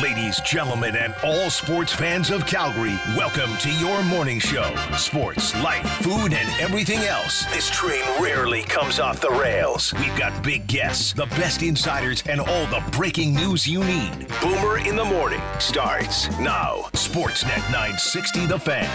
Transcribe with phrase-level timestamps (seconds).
[0.00, 4.74] Ladies, gentlemen, and all sports fans of Calgary, welcome to your morning show.
[4.96, 7.44] Sports, life, food, and everything else.
[7.52, 9.92] This train rarely comes off the rails.
[9.94, 14.28] We've got big guests, the best insiders, and all the breaking news you need.
[14.40, 16.88] Boomer in the Morning starts now.
[16.92, 18.88] Sportsnet 960 The Fan.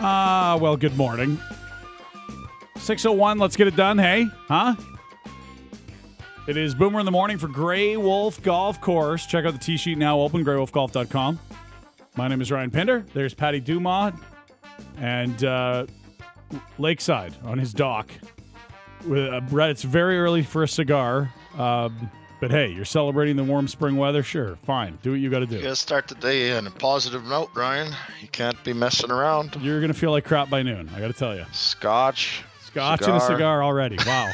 [0.00, 1.38] Ah, well, good morning.
[2.84, 3.96] 601, let's get it done.
[3.96, 4.74] Hey, huh?
[6.46, 9.24] It is Boomer in the morning for Grey Wolf Golf Course.
[9.24, 11.40] Check out the tee sheet now open, greywolfgolf.com.
[12.16, 13.06] My name is Ryan Pinder.
[13.14, 14.16] There's Patty Dumont
[14.98, 15.86] and uh,
[16.78, 18.10] Lakeside on his dock.
[19.06, 21.32] With uh, it's very early for a cigar.
[21.56, 24.22] Um, but hey, you're celebrating the warm spring weather.
[24.22, 24.98] Sure, fine.
[25.02, 25.56] Do what you got to do.
[25.56, 27.94] You gotta start the day on a positive note, Ryan.
[28.20, 29.56] You can't be messing around.
[29.62, 30.90] You're going to feel like crap by noon.
[30.94, 31.46] I got to tell you.
[31.52, 32.44] Scotch.
[32.74, 33.96] Scotch and a cigar already.
[34.04, 34.30] Wow.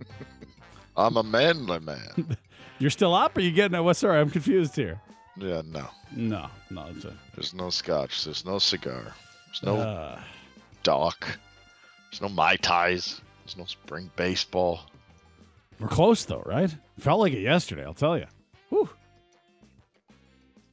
[0.96, 2.36] I'm a manly man.
[2.78, 3.36] You're still up?
[3.36, 3.80] Or you getting it?
[3.82, 3.96] What?
[3.96, 5.00] Sorry, I'm confused here.
[5.36, 5.86] yeah, no.
[6.14, 6.86] No, no.
[6.94, 8.24] It's a, There's no scotch.
[8.24, 9.12] There's no cigar.
[9.46, 10.20] There's no uh,
[10.84, 11.26] dock.
[12.10, 13.20] There's no Mai Tais.
[13.44, 14.80] There's no spring baseball.
[15.80, 16.74] we're close though, right?
[17.00, 17.84] Felt like it yesterday.
[17.84, 18.26] I'll tell you.
[18.70, 18.88] Whew.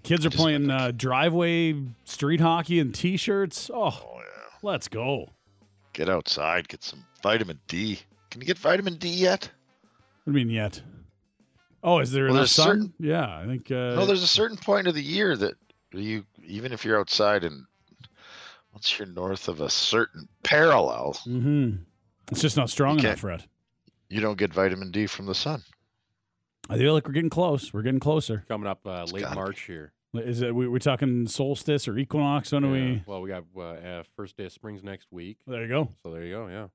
[0.04, 3.72] Kids are playing uh, driveway street hockey and t-shirts.
[3.74, 4.24] Oh, Oh, yeah.
[4.62, 5.30] let's go.
[5.96, 6.68] Get outside.
[6.68, 8.00] Get some vitamin D.
[8.30, 9.50] Can you get vitamin D yet?
[10.26, 10.82] What do you mean yet?
[11.82, 12.66] Oh, is there Well, enough sun?
[12.68, 13.72] certain- Yeah, I think.
[13.72, 15.54] Uh, no, there's a certain point of the year that
[15.94, 17.66] you, even if you're outside and
[18.74, 21.76] once you're north of a certain parallel, hmm
[22.30, 23.46] It's just not strong You enough, Fred.
[24.10, 25.64] you don't get vitamin D from the sun.
[26.70, 27.72] I feel like we're getting close.
[27.72, 28.44] We're getting closer.
[28.50, 29.94] coming up uh, late gotta March here.
[30.18, 30.54] Is it?
[30.54, 32.52] We, we're talking solstice or equinox?
[32.52, 32.74] When do Yeah.
[32.74, 33.04] we?
[33.06, 35.38] Well, we got uh, uh, first day of springs next week.
[35.48, 35.90] There you go.
[36.04, 36.48] So there you go.
[36.48, 36.68] Yeah.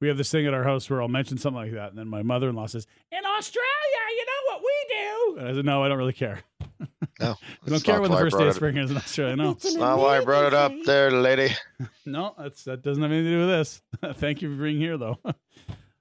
[0.00, 2.08] We have this thing at our house where I'll mention something like that, and then
[2.08, 3.70] my mother-in-law says, "In Australia,
[4.10, 6.40] you know what we do?" And I said, "No, I don't really care.
[7.20, 7.36] No,
[7.66, 9.36] I don't care when the first day of it- spring is in Australia.
[9.36, 11.54] No, That's not why I brought it up there, lady.
[12.04, 13.82] no, that's that doesn't have anything to do with this.
[14.18, 15.18] Thank you for being here, though.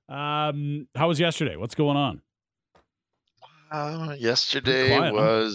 [0.10, 1.56] um, how was yesterday?
[1.56, 2.22] What's going on?
[3.72, 5.50] Uh, yesterday quiet, huh?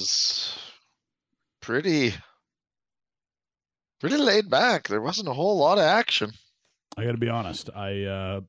[1.69, 2.15] Pretty,
[4.01, 4.89] pretty laid back.
[4.89, 6.33] There wasn't a whole lot of action.
[6.97, 7.69] I got to be honest.
[7.77, 8.41] I uh,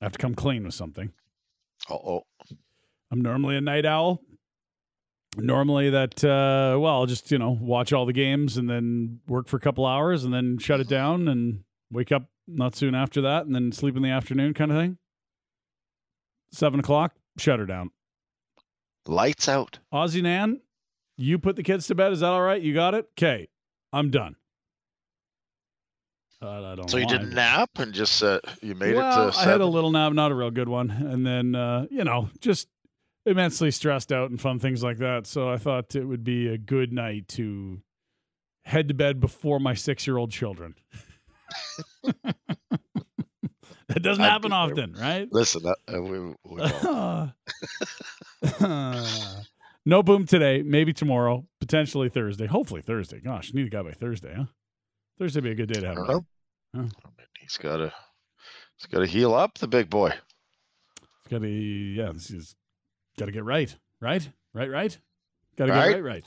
[0.00, 1.12] have to come clean with something.
[1.90, 2.22] Uh oh.
[3.10, 4.22] I'm normally a night owl.
[5.36, 9.46] Normally, that uh, well, I'll just you know watch all the games and then work
[9.46, 11.62] for a couple hours and then shut it down and
[11.92, 14.96] wake up not soon after that and then sleep in the afternoon, kind of thing.
[16.52, 17.90] Seven o'clock, shut her down.
[19.06, 19.78] Lights out.
[19.92, 20.62] Aussie Nan,
[21.20, 22.12] you put the kids to bed.
[22.12, 22.60] Is that all right?
[22.60, 23.06] You got it.
[23.12, 23.48] Okay,
[23.92, 24.36] I'm done.
[26.42, 26.88] Uh, I don't.
[26.88, 27.18] So you know why.
[27.18, 30.12] did nap and just uh, you made well, it to I had a little nap,
[30.12, 32.68] not a real good one, and then uh, you know just
[33.26, 35.26] immensely stressed out and fun things like that.
[35.26, 37.82] So I thought it would be a good night to
[38.64, 40.74] head to bed before my six-year-old children.
[43.88, 45.28] that doesn't happen often, right?
[45.30, 46.62] Listen, uh, uh, we, we.
[49.86, 52.46] no boom today, maybe tomorrow, potentially Thursday.
[52.46, 53.20] Hopefully Thursday.
[53.20, 54.44] Gosh, need a guy by Thursday, huh?
[55.18, 55.96] Thursday would be a good day to have.
[55.96, 56.24] don't a.
[56.76, 56.86] Huh.
[57.40, 57.92] He's got to,
[58.76, 60.08] he's got to heal up the big boy.
[60.08, 62.54] It's got to, yeah, this is
[63.18, 64.98] got to get right, right, right, right.
[65.56, 65.88] Got to Right.
[65.88, 66.24] get right, right.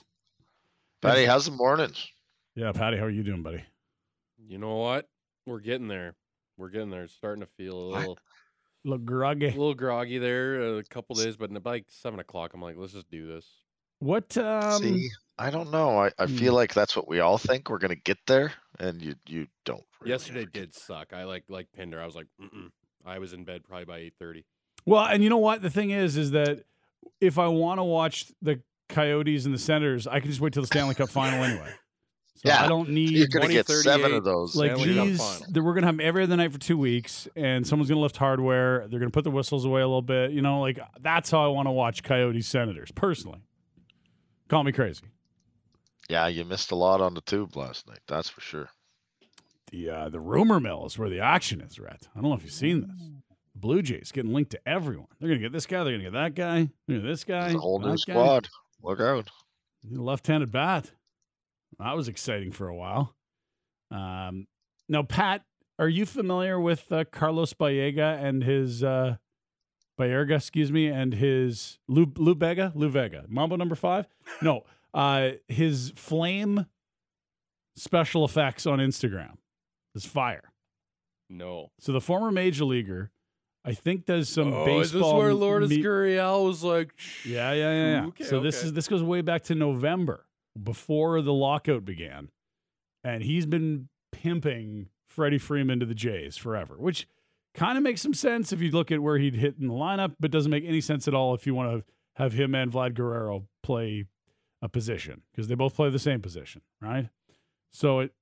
[1.02, 2.08] Patty, how's the mornings?
[2.56, 3.64] Yeah, Patty, how are you doing, buddy?
[4.48, 5.08] You know what?
[5.46, 6.16] We're getting there.
[6.58, 7.04] We're getting there.
[7.04, 8.18] It's starting to feel a What?
[8.84, 9.48] Little, Look a groggy.
[9.52, 10.78] little groggy there.
[10.78, 13.46] A couple days, but by like seven o'clock, I'm like, let's just do this.
[14.00, 14.36] What?
[14.38, 16.00] Um, See, I don't know.
[16.00, 16.36] I, I hmm.
[16.36, 19.84] feel like that's what we all think we're gonna get there, and you you don't.
[20.02, 21.14] Really Yesterday did suck.
[21.14, 22.02] I like like Pinder.
[22.02, 22.70] I was like, Mm-mm.
[23.06, 24.46] I was in bed probably by eight thirty.
[24.86, 25.62] Well, and you know what?
[25.62, 26.64] The thing is, is that
[27.22, 30.64] if I want to watch the Coyotes and the Senators, I can just wait till
[30.64, 31.74] the Stanley Cup final anyway.
[32.36, 34.56] So Yeah, I don't need You're gonna get seven of those.
[34.56, 35.62] like Stanley Cup these.
[35.64, 38.88] we're gonna have 'em every other night for two weeks, and someone's gonna lift hardware.
[38.88, 40.32] They're gonna put the whistles away a little bit.
[40.32, 43.40] You know, like that's how I want to watch Coyotes Senators personally.
[44.50, 45.04] Call me crazy.
[46.10, 48.00] Yeah, you missed a lot on the tube last night.
[48.08, 48.70] That's for sure.
[49.72, 52.08] The uh, the rumor mill is where the action is, Rhett.
[52.16, 53.10] I don't know if you've seen this.
[53.56, 55.08] Blue Jays getting linked to everyone.
[55.20, 55.84] They're gonna get this guy.
[55.84, 56.56] They're gonna get that guy.
[56.88, 57.46] They're gonna get this guy.
[57.48, 58.14] It's a whole new that guy.
[58.14, 58.50] squad.
[58.82, 59.30] Look out.
[59.90, 60.92] Left-handed bat.
[61.80, 63.16] That was exciting for a while.
[63.92, 64.48] Um,
[64.90, 65.44] now, Pat,
[65.80, 69.18] are you familiar with uh, Carlos Ballega and his uh,
[70.00, 72.72] Baerga, excuse me, and his Lou, Lou Bega?
[72.76, 73.26] Lou Bega.
[73.28, 74.08] Mambo number five?
[74.42, 74.64] No.
[74.94, 76.68] Uh, his flame
[77.76, 79.38] special effects on Instagram
[79.96, 80.52] is fire.
[81.30, 81.72] No.
[81.80, 83.12] So the former major leaguer,
[83.66, 84.82] I think, does some oh, baseball.
[84.82, 86.94] is this where Lourdes me- Gurriel was like?
[87.26, 87.92] Yeah, yeah, yeah.
[87.92, 88.06] yeah.
[88.08, 90.26] Okay, so this is this goes way back to November
[90.62, 92.30] before the lockout began,
[93.04, 97.08] and he's been pimping Freddie Freeman to the Jays forever, which
[97.54, 100.16] kind of makes some sense if you look at where he'd hit in the lineup,
[100.20, 101.84] but doesn't make any sense at all if you want to
[102.16, 104.06] have him and Vlad Guerrero play
[104.62, 107.10] a position because they both play the same position, right?
[107.72, 108.14] So it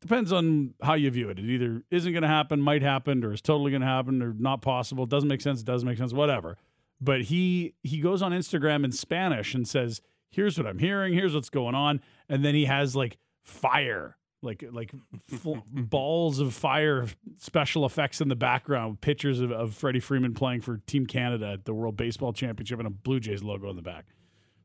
[0.00, 1.38] depends on how you view it.
[1.38, 4.34] It either isn't going to happen, might happen, or is totally going to happen, or
[4.38, 5.04] not possible.
[5.04, 5.60] It doesn't make sense.
[5.60, 6.12] It doesn't make sense.
[6.12, 6.56] Whatever.
[7.00, 10.00] But he he goes on Instagram in Spanish and says,
[10.30, 11.14] "Here's what I'm hearing.
[11.14, 14.92] Here's what's going on," and then he has like fire, like like
[15.26, 17.06] fl- balls of fire,
[17.38, 21.64] special effects in the background, pictures of, of Freddie Freeman playing for Team Canada at
[21.64, 24.06] the World Baseball Championship, and a Blue Jays logo in the back.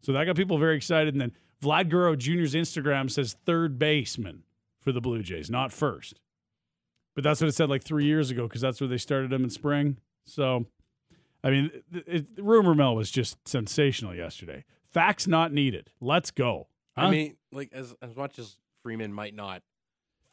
[0.02, 1.14] So that got people very excited.
[1.14, 1.32] And then
[1.62, 4.44] Vlad Guerrero Jr.'s Instagram says third baseman
[4.80, 6.20] for the Blue Jays, not first.
[7.14, 9.44] But that's what it said like three years ago because that's where they started him
[9.44, 9.98] in spring.
[10.26, 10.66] So,
[11.44, 14.64] I mean, it, it, rumor mill was just sensational yesterday.
[14.92, 15.90] Facts not needed.
[16.00, 16.68] Let's go.
[16.98, 17.06] Huh?
[17.08, 19.62] I mean, like as as much as Freeman might not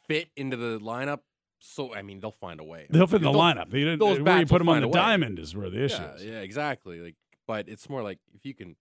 [0.06, 1.20] fit into the lineup,
[1.60, 2.86] so I mean they'll find a way.
[2.90, 3.70] they'll fit in the lineup.
[3.70, 6.24] They those where you put them on the diamond is where the issue Yeah, is.
[6.24, 7.00] yeah, exactly.
[7.00, 7.14] Like,
[7.46, 8.76] but it's more like if you can,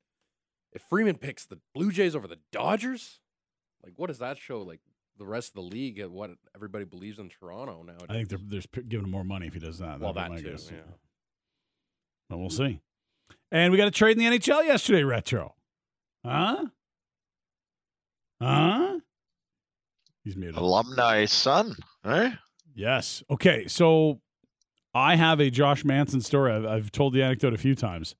[0.73, 3.19] if Freeman picks the Blue Jays over the Dodgers,
[3.83, 4.61] like what does that show?
[4.61, 4.79] Like
[5.19, 7.97] the rest of the league and what everybody believes in Toronto now.
[8.09, 9.99] I think they're, they're giving him more money if he does that.
[9.99, 10.51] well my too.
[10.51, 10.69] guess.
[10.71, 10.79] Yeah.
[12.29, 12.81] But we'll see.
[13.51, 15.55] And we got a trade in the NHL yesterday, Retro.
[16.27, 16.65] Huh?
[18.41, 18.99] Huh?
[20.23, 20.57] He's muted.
[20.57, 21.75] Alumni son,
[22.05, 22.31] eh?
[22.75, 23.23] Yes.
[23.29, 23.67] Okay.
[23.67, 24.19] So
[24.93, 26.51] I have a Josh Manson story.
[26.51, 28.15] I've, I've told the anecdote a few times.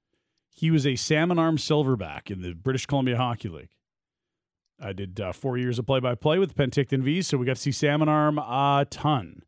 [0.50, 3.70] He was a Salmon Arm silverback in the British Columbia Hockey League.
[4.80, 7.56] I did uh, four years of play by play with Penticton V's, so we got
[7.56, 9.42] to see Salmon Arm a ton.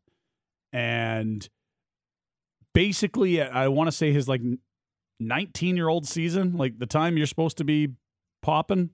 [0.72, 1.48] And
[2.74, 4.42] basically, I want to say his like
[5.18, 7.90] 19 year old season, like the time you're supposed to be
[8.40, 8.90] popping,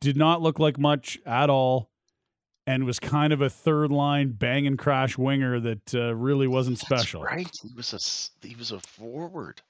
[0.00, 1.90] did not look like much at all
[2.66, 6.78] and was kind of a third line bang and crash winger that uh, really wasn't
[6.78, 7.22] That's special.
[7.22, 7.48] right.
[7.62, 7.92] He was
[8.42, 9.62] a he was a forward.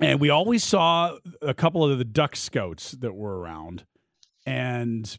[0.00, 3.84] And we always saw a couple of the Duck scouts that were around,
[4.46, 5.18] and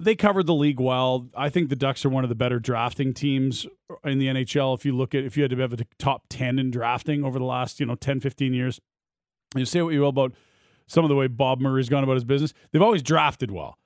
[0.00, 1.28] they covered the league well.
[1.36, 3.66] I think the Ducks are one of the better drafting teams
[4.04, 4.76] in the NHL.
[4.78, 7.38] If you look at if you had to have a top 10 in drafting over
[7.38, 8.80] the last, you know, 10, 15 years,
[9.56, 10.32] you say what you will about
[10.86, 12.52] some of the way Bob Murray's gone about his business.
[12.70, 13.78] They've always drafted well.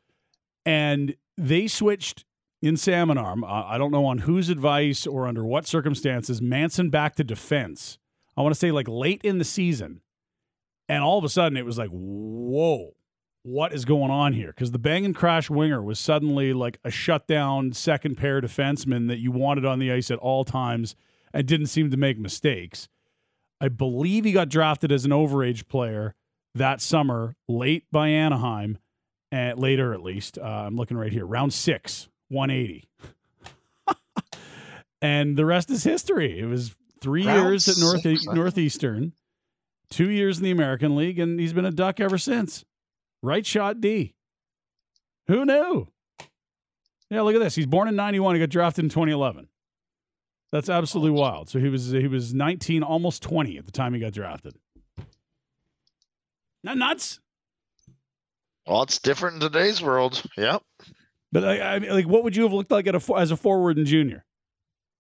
[0.67, 2.25] And they switched
[2.63, 3.45] in Salmon Arm.
[3.47, 7.99] I don't know on whose advice or under what circumstances, Manson back to defense.
[8.37, 10.03] I want to say like late in the season.
[10.89, 12.95] And all of a sudden it was like, whoa,
[13.43, 14.49] what is going on here?
[14.49, 19.19] Because the bang and crash winger was suddenly like a shutdown second pair defenseman that
[19.19, 20.95] you wanted on the ice at all times
[21.33, 22.89] and didn't seem to make mistakes.
[23.61, 26.15] I believe he got drafted as an overage player
[26.55, 28.79] that summer, late by Anaheim,
[29.31, 30.39] and later at least.
[30.39, 32.89] Uh, I'm looking right here, round six, 180.
[35.03, 36.39] and the rest is history.
[36.39, 38.25] It was three Round years at North six?
[38.27, 39.13] Northeastern,
[39.91, 42.65] two years in the American League, and he's been a Duck ever since.
[43.23, 44.15] Right shot D.
[45.29, 45.89] Who knew?
[47.11, 47.55] Yeah, look at this.
[47.55, 48.37] He's born in 91.
[48.37, 49.49] He got drafted in 2011.
[50.53, 51.49] That's absolutely wild.
[51.49, 54.55] So he was he was 19, almost 20 at the time he got drafted.
[56.63, 57.21] Not nuts.
[58.67, 60.23] Well, it's different in today's world.
[60.37, 60.63] Yep.
[61.33, 63.37] But like, I mean, like, what would you have looked like at a as a
[63.37, 64.25] forward in junior?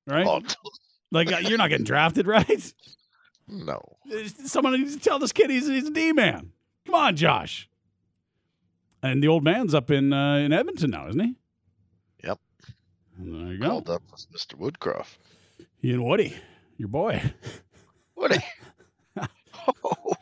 [0.06, 0.26] Right?
[0.26, 0.40] Oh,
[1.12, 2.72] Like, uh, you're not getting drafted, right?
[3.48, 3.80] no.
[4.44, 6.52] Someone needs to tell this kid he's, he's a D man.
[6.86, 7.68] Come on, Josh.
[9.02, 11.34] And the old man's up in uh, in Edmonton now, isn't he?
[12.22, 12.38] Yep.
[13.18, 13.68] And there you go.
[13.68, 14.54] Called up was Mr.
[14.58, 15.16] Woodcroft.
[15.78, 16.36] He and Woody,
[16.76, 17.22] your boy.
[18.14, 18.38] Woody.
[19.16, 19.26] oh,
[20.04, 20.19] Woody.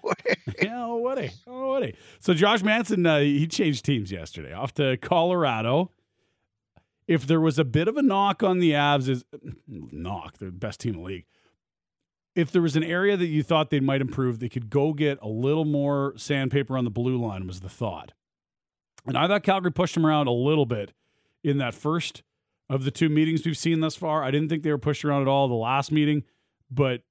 [0.62, 1.30] Yeah, oh, Woody.
[1.46, 1.94] Oh, Woody.
[2.20, 5.92] So Josh Manson, uh, he changed teams yesterday off to Colorado.
[7.06, 9.24] If there was a bit of a knock on the Avs, is
[9.66, 11.26] knock, the best team in the league.
[12.34, 15.18] If there was an area that you thought they might improve, they could go get
[15.22, 18.12] a little more sandpaper on the blue line, was the thought.
[19.06, 20.92] And I thought Calgary pushed them around a little bit
[21.42, 22.22] in that first
[22.68, 24.22] of the two meetings we've seen thus far.
[24.22, 26.24] I didn't think they were pushed around at all the last meeting,
[26.70, 27.02] but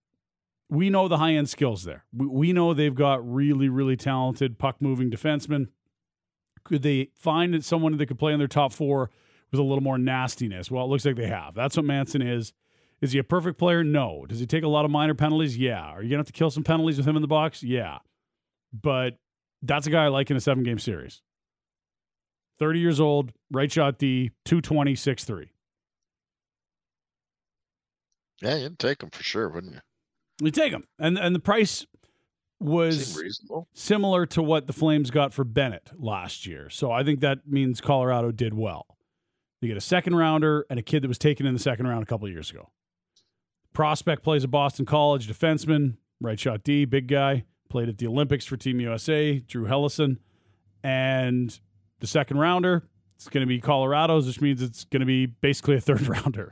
[0.70, 2.04] we know the high end skills there.
[2.14, 5.68] We, know they've got really, really talented puck moving defensemen.
[6.64, 9.10] Could they find someone that could play in their top four
[9.52, 10.70] with a little more nastiness?
[10.70, 11.56] Well, it looks like they have.
[11.56, 12.54] That's what Manson is.
[13.00, 13.84] Is he a perfect player?
[13.84, 14.26] No.
[14.28, 15.58] Does he take a lot of minor penalties?
[15.58, 15.82] Yeah.
[15.82, 17.64] Are you going to have to kill some penalties with him in the box?
[17.64, 18.00] Yeah.
[18.74, 19.18] But
[19.62, 21.22] that's a guy I like in a seven game series.
[22.60, 25.50] 30 years old, right shot D, 220, 6'3.
[28.42, 29.80] Yeah, you'd take him for sure, wouldn't you?
[30.42, 31.86] We take him, and and the price
[32.60, 33.22] was
[33.74, 36.70] similar to what the Flames got for Bennett last year.
[36.70, 38.98] So I think that means Colorado did well.
[39.62, 42.04] You get a second rounder and a kid that was taken in the second round
[42.04, 42.70] a couple of years ago.
[43.74, 48.46] Prospect plays at Boston College, defenseman, right shot D, big guy, played at the Olympics
[48.46, 50.18] for Team USA, Drew Helleson.
[50.84, 51.60] And
[52.00, 52.84] the second rounder,
[53.16, 56.52] it's going to be Colorado's, which means it's going to be basically a third rounder.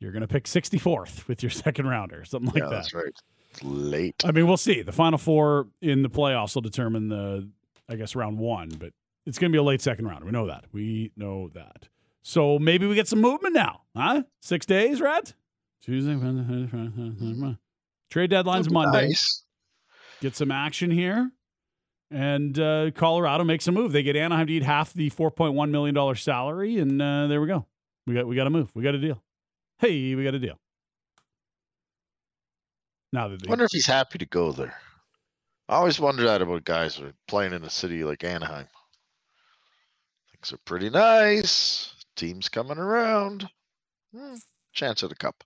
[0.00, 2.70] You're going to pick 64th with your second rounder, something like yeah, that.
[2.70, 3.12] that's right.
[3.50, 4.22] It's late.
[4.24, 4.82] I mean, we'll see.
[4.82, 7.48] The final four in the playoffs will determine the,
[7.88, 8.92] I guess, round one, but
[9.26, 10.24] it's going to be a late second round.
[10.24, 10.64] We know that.
[10.72, 11.88] We know that.
[12.22, 14.22] So maybe we get some movement now, huh?
[14.42, 15.34] Six days, Rat?
[15.82, 17.58] Tuesday, Wednesday, Friday, Saturday, Sunday.
[18.10, 19.08] Trade deadline's Monday.
[19.08, 19.44] Nice.
[20.20, 21.30] Get some action here.
[22.10, 23.92] And uh, Colorado makes a move.
[23.92, 27.66] They get Anaheim to eat half the $4.1 million salary, and uh, there we go.
[28.06, 28.70] We got, we got a move.
[28.74, 29.22] We got a deal.
[29.78, 30.58] Hey, we got a deal.
[33.12, 34.76] Now that they, wonder if he's happy to go there.
[35.68, 38.66] I always wonder that about guys who are playing in a city like Anaheim.
[40.32, 41.94] Things are pretty nice.
[42.16, 43.48] Teams coming around.
[44.14, 44.34] Hmm,
[44.72, 45.44] chance at a cup.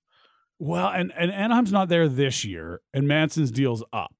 [0.58, 4.14] Well, and, and Anaheim's not there this year, and Manson's deal's up.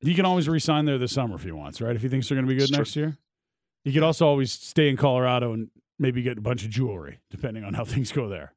[0.00, 1.94] He can always resign there this summer if he wants, right?
[1.94, 2.78] If he thinks they're going to be good It's true.
[2.78, 3.18] next year.
[3.84, 5.68] He could also always stay in Colorado and
[6.00, 8.54] maybe get a bunch of jewelry, depending on how things go there.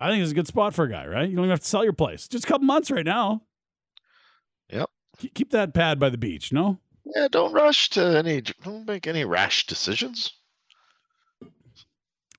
[0.00, 1.28] I think it's a good spot for a guy, right?
[1.28, 2.26] You don't even have to sell your place.
[2.26, 3.42] Just a couple months right now.
[4.70, 4.88] Yep.
[5.34, 6.78] Keep- that pad by the beach, no?
[7.04, 8.40] Yeah, don't rush to any.
[8.64, 10.32] Don't make any rash decisions.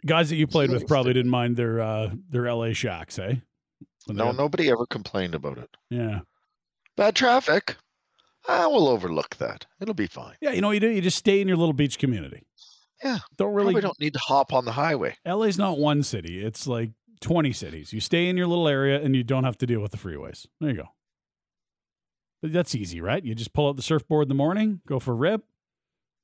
[0.06, 3.36] Guys that you played with probably didn't mind their uh, their LA shacks, eh?
[4.06, 5.70] When No, had- nobody ever complained about it.
[5.90, 6.22] Yeah.
[6.98, 7.76] Bad traffic.
[8.48, 9.66] I will overlook that.
[9.80, 10.36] It'll be fine.
[10.42, 10.90] Yeah, you know what you do?
[10.90, 12.44] You just stay in your little beach community.
[13.04, 15.18] Yeah, Don't really We don't need to hop on the highway.
[15.26, 16.44] LA's not one city.
[16.44, 16.92] It's like
[17.22, 17.94] 20 cities.
[17.94, 20.46] You stay in your little area and you don't have to deal with the freeways.
[20.60, 20.88] There you go.
[22.42, 23.24] But that's easy, right?
[23.24, 25.44] You just pull out the surfboard in the morning, go for a rip,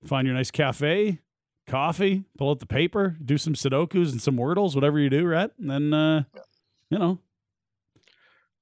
[0.05, 1.19] find your nice cafe,
[1.67, 5.49] coffee, pull out the paper, do some Sudokus and some Wordles, whatever you do, right?
[5.57, 6.23] And then, uh,
[6.89, 7.19] you know,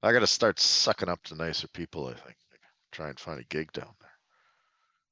[0.02, 2.06] I got to start sucking up to nicer people.
[2.06, 2.36] I think.
[2.92, 4.07] Try and find a gig down there.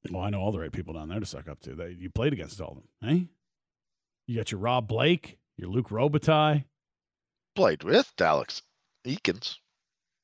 [0.09, 1.75] Well, I know all the right people down there to suck up to.
[1.75, 3.25] They, you played against all of them, eh?
[4.27, 6.65] You got your Rob Blake, your Luc Robitaille.
[7.55, 8.61] Played with Alex
[9.05, 9.57] Eakins.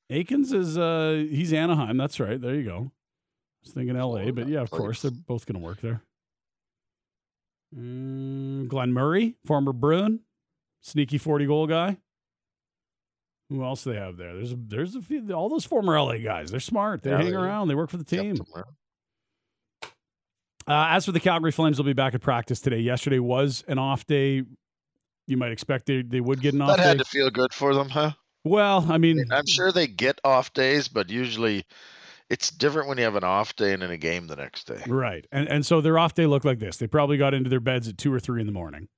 [0.09, 1.97] Akins is uh he's Anaheim.
[1.97, 2.39] That's right.
[2.39, 2.77] There you go.
[2.77, 6.01] I was thinking L.A., but yeah, of course they're both going to work there.
[7.75, 10.19] Mm, Glen Murray, former Bruin,
[10.81, 11.97] sneaky forty goal guy.
[13.49, 14.35] Who else do they have there?
[14.35, 15.31] There's a, there's a few.
[15.31, 16.51] All those former LA guys.
[16.51, 17.03] They're smart.
[17.03, 17.67] They Yeah, hang they around.
[17.67, 18.37] They work for the team.
[20.67, 22.79] Uh, as for the Calgary Flames, they'll be back at practice today.
[22.79, 24.43] Yesterday was an off day.
[25.27, 27.03] You might expect they, they would get an off That had day.
[27.03, 28.11] to feel good for them, huh?
[28.43, 31.65] well, I mean, I'm sure they get off days, but usually
[32.29, 34.81] it's different when you have an off day and then a game the next day.
[34.87, 35.25] Right.
[35.31, 36.77] And and so their off day looked like this.
[36.77, 38.89] They probably got into their beds at two or three in the morning.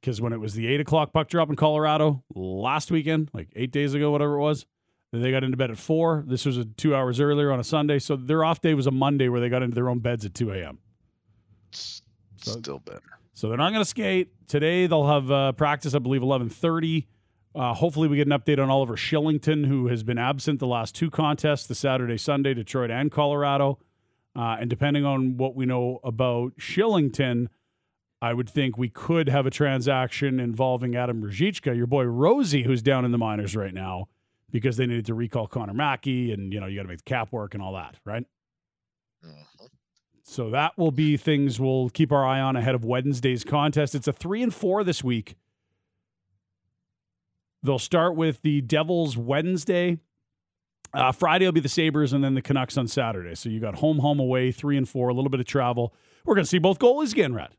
[0.00, 3.70] Because when it was the eight o'clock puck drop in Colorado last weekend, like eight
[3.72, 4.66] days ago, whatever it was,
[5.12, 6.24] they got into bed at four.
[6.26, 7.98] This was a two hours earlier on a Sunday.
[7.98, 10.34] So their off day was a Monday where they got into their own beds at
[10.34, 10.78] 2 a.m.
[11.72, 12.02] So-
[12.36, 13.02] still better.
[13.34, 14.86] So they're not going to skate today.
[14.86, 17.08] They'll have uh, practice, I believe, eleven thirty.
[17.54, 20.94] Uh, hopefully, we get an update on Oliver Kylington, who has been absent the last
[20.94, 23.78] two contests, the Saturday, Sunday, Detroit, and Colorado.
[24.36, 27.48] Uh, and depending on what we know about Kylington,
[28.20, 32.82] I would think we could have a transaction involving Adam Ruzicka, your boy Rosie, who's
[32.82, 34.08] down in the minors right now,
[34.52, 37.04] because they needed to recall Connor Mackey, and you know you got to make the
[37.10, 38.24] cap work and all that, right?
[39.24, 39.68] Mhm.
[40.24, 43.94] So that will be things we'll keep our eye on ahead of Wednesday's contest.
[43.94, 45.34] It's a three and four this week.
[47.64, 49.98] They'll start with the Devils Wednesday.
[50.94, 53.34] Uh, Friday will be the Sabres and then the Canucks on Saturday.
[53.34, 55.94] So you got home, home, away, three and four, a little bit of travel.
[56.24, 57.56] We're going to see both goalies again, Red.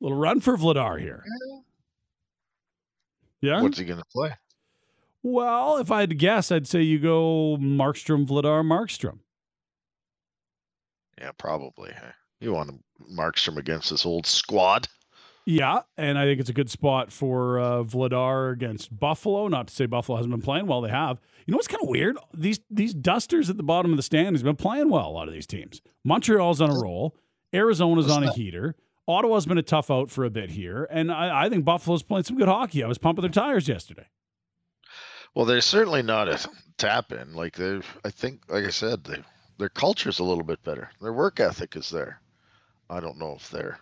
[0.00, 1.24] Little run for Vladar here.
[3.42, 3.62] Yeah.
[3.62, 4.30] What's he going to play?
[5.22, 9.18] Well, if I had to guess, I'd say you go Markstrom, Vladar, Markstrom.
[11.20, 11.92] Yeah, probably.
[12.40, 14.88] You want Markstrom against this old squad?
[15.46, 19.48] Yeah, and I think it's a good spot for uh, Vladar against Buffalo.
[19.48, 21.18] Not to say Buffalo hasn't been playing well; they have.
[21.46, 22.16] You know what's kind of weird?
[22.32, 25.08] These these dusters at the bottom of the stand has been playing well.
[25.08, 25.82] A lot of these teams.
[26.04, 27.16] Montreal's on a roll.
[27.52, 28.76] Arizona's on a heater.
[29.08, 32.24] Ottawa's been a tough out for a bit here, and I, I think Buffalo's playing
[32.24, 32.84] some good hockey.
[32.84, 34.06] I was pumping their tires yesterday.
[35.34, 36.38] Well, they're certainly not a
[36.76, 37.34] tap in.
[37.34, 39.22] Like they've, I think, like I said, they,
[39.58, 40.90] their culture's a little bit better.
[41.00, 42.20] Their work ethic is there.
[42.88, 43.78] I don't know if they're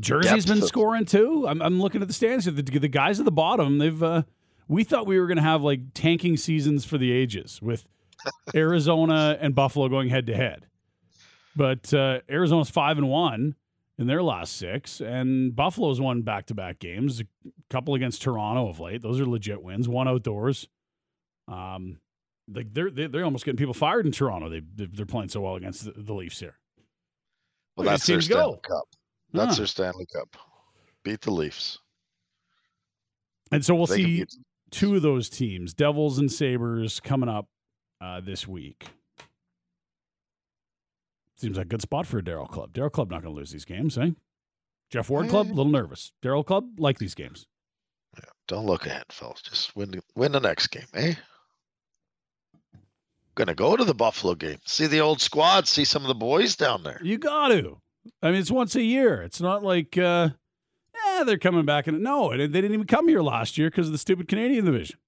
[0.00, 1.46] Jersey's been of- scoring too.
[1.46, 2.46] I'm, I'm looking at the standings.
[2.46, 4.02] The, the guys at the bottom, they've.
[4.02, 4.22] Uh,
[4.68, 7.86] we thought we were going to have like tanking seasons for the ages with
[8.54, 10.66] Arizona and Buffalo going head to head,
[11.54, 13.54] but uh, Arizona's five and one
[13.98, 17.20] in their last six, and Buffalo's won back to back games.
[17.20, 17.24] A
[17.70, 19.02] couple against Toronto of late.
[19.02, 19.88] Those are legit wins.
[19.88, 20.66] One outdoors.
[21.48, 21.98] Um,
[22.52, 24.48] like they're they're they're almost getting people fired in Toronto.
[24.48, 26.58] They they're playing so well against the, the Leafs here.
[27.76, 28.76] Well, Where that's these their Stanley go?
[28.76, 28.84] Cup.
[29.32, 29.56] That's Huh.
[29.58, 30.36] their Stanley Cup.
[31.04, 31.78] Beat the Leafs.
[33.50, 34.24] And so we'll They see
[34.70, 37.46] two of those teams, Devils and Sabres, coming up
[38.00, 38.86] uh, this week.
[41.42, 42.72] Seems like a good spot for a Daryl Club.
[42.72, 44.10] Daryl Club not going to lose these games, eh?
[44.90, 45.54] Geoff Ward Club, a Eh.
[45.54, 46.12] little nervous.
[46.22, 47.46] Daryl Club, like these games.
[48.48, 49.40] Don't look ahead, fellas.
[49.42, 51.14] Just win the, win the next game, eh?
[53.34, 54.58] Gonna go to the Buffalo game.
[54.66, 55.66] See the old squad.
[55.66, 57.00] See some of the boys down there.
[57.02, 57.80] You got to.
[58.22, 59.22] I mean, it's once a year.
[59.22, 60.30] It's not like, uh,
[61.06, 61.86] eh, they're coming back.
[61.86, 64.98] And no, they didn't even come here last year because of the stupid Canadian division.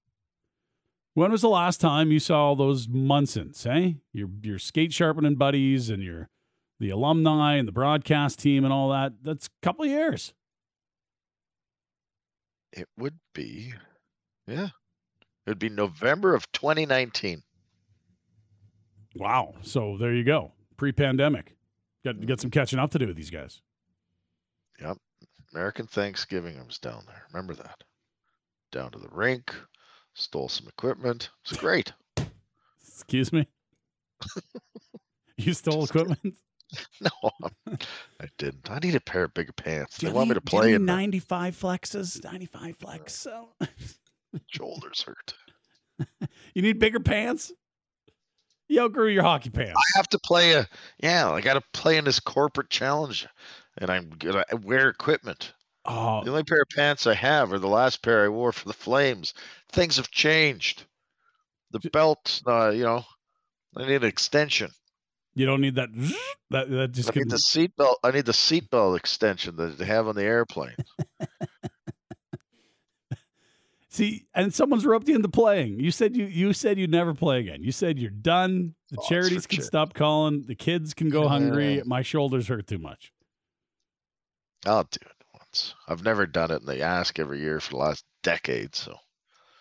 [1.15, 3.93] When was the last time you saw all those Munsons, eh?
[4.11, 6.29] Your your skate sharpening buddies and your
[6.77, 9.13] the alumni and the broadcast team and all that.
[9.23, 10.33] That's a couple of years.
[12.73, 13.73] It would be,
[14.45, 14.65] yeah,
[15.45, 17.41] it would be November of 2019.
[19.15, 19.53] Wow.
[19.61, 20.51] So there you go.
[20.75, 21.55] Pre-pandemic.
[22.03, 23.61] Got got some catching up to do with these guys.
[24.81, 24.97] Yep,
[25.53, 26.59] American Thanksgiving.
[26.59, 27.23] I was down there.
[27.31, 27.85] Remember that?
[28.73, 29.55] Down to the rink,
[30.15, 31.29] stole some equipment.
[31.43, 31.93] It's great.
[32.87, 33.47] Excuse me.
[35.37, 36.19] you stole equipment.
[36.99, 37.09] No,
[37.43, 37.77] I'm-
[38.19, 38.69] I didn't.
[38.71, 39.99] I need a pair of bigger pants.
[39.99, 43.13] Do they want me to play in the 95 flexes, 95 flex.
[43.13, 43.49] So
[44.47, 45.35] shoulders hurt.
[46.55, 47.51] You need bigger pants?
[48.67, 49.75] You outgrew your hockey pants.
[49.77, 50.67] I have to play a
[51.01, 51.29] yeah.
[51.31, 53.27] I got to play in this corporate challenge,
[53.77, 55.53] and I'm gonna wear equipment.
[55.87, 58.67] Oh, The only pair of pants I have are the last pair I wore for
[58.67, 59.33] the Flames.
[59.71, 60.83] Things have changed.
[61.71, 63.03] The belt, uh, you know,
[63.75, 64.71] I need an extension.
[65.35, 65.89] you don't need that.
[66.51, 67.95] That that just I need the seatbelt.
[68.03, 70.75] I need the seatbelt extension that they have on the airplane.
[73.89, 74.25] see.
[74.33, 75.79] And someone's roped you into playing.
[75.79, 77.63] You said you you said you'd never play again.
[77.63, 78.75] You said you're done.
[78.91, 80.43] The Oh, charities can stop calling.
[80.47, 81.81] The kids can go hungry.
[81.85, 83.11] My shoulders hurt too much.
[84.65, 85.14] I'll do it
[85.87, 88.95] I've never done it, and they ask every year for the last decade, so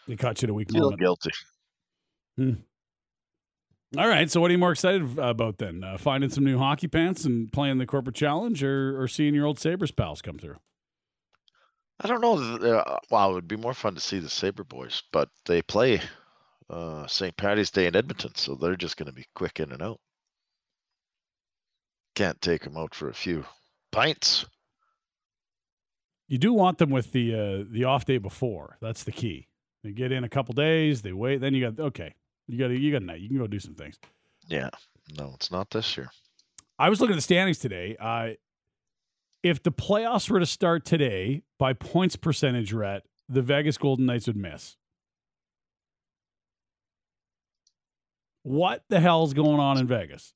[0.08, 1.00] They caught you at a weak feel moment.
[1.00, 1.30] guilty.
[3.96, 4.30] All right.
[4.30, 5.84] So, what are you more excited about then?
[5.84, 9.46] Uh, finding some new hockey pants and playing the corporate challenge, or, or seeing your
[9.46, 10.56] old Sabres pals come through?
[12.00, 12.34] I don't know.
[12.36, 16.00] Uh, wow, it would be more fun to see the Saber boys, but they play
[16.68, 17.36] uh, St.
[17.36, 20.00] Patty's Day in Edmonton, so they're just going to be quick in and out.
[22.16, 23.44] Can't take them out for a few
[23.92, 24.44] pints.
[26.34, 28.76] You do want them with the uh, the off day before.
[28.80, 29.46] That's the key.
[29.84, 31.00] They get in a couple days.
[31.02, 31.40] They wait.
[31.40, 32.12] Then you got okay.
[32.48, 33.20] You got you got a night.
[33.20, 34.00] You can go do some things.
[34.48, 34.70] Yeah,
[35.16, 36.10] no, it's not this year.
[36.76, 37.96] I was looking at the standings today.
[38.00, 38.30] Uh,
[39.44, 44.26] if the playoffs were to start today by points percentage, Rhett, the Vegas Golden Knights
[44.26, 44.76] would miss.
[48.42, 50.34] What the hell's going on in Vegas?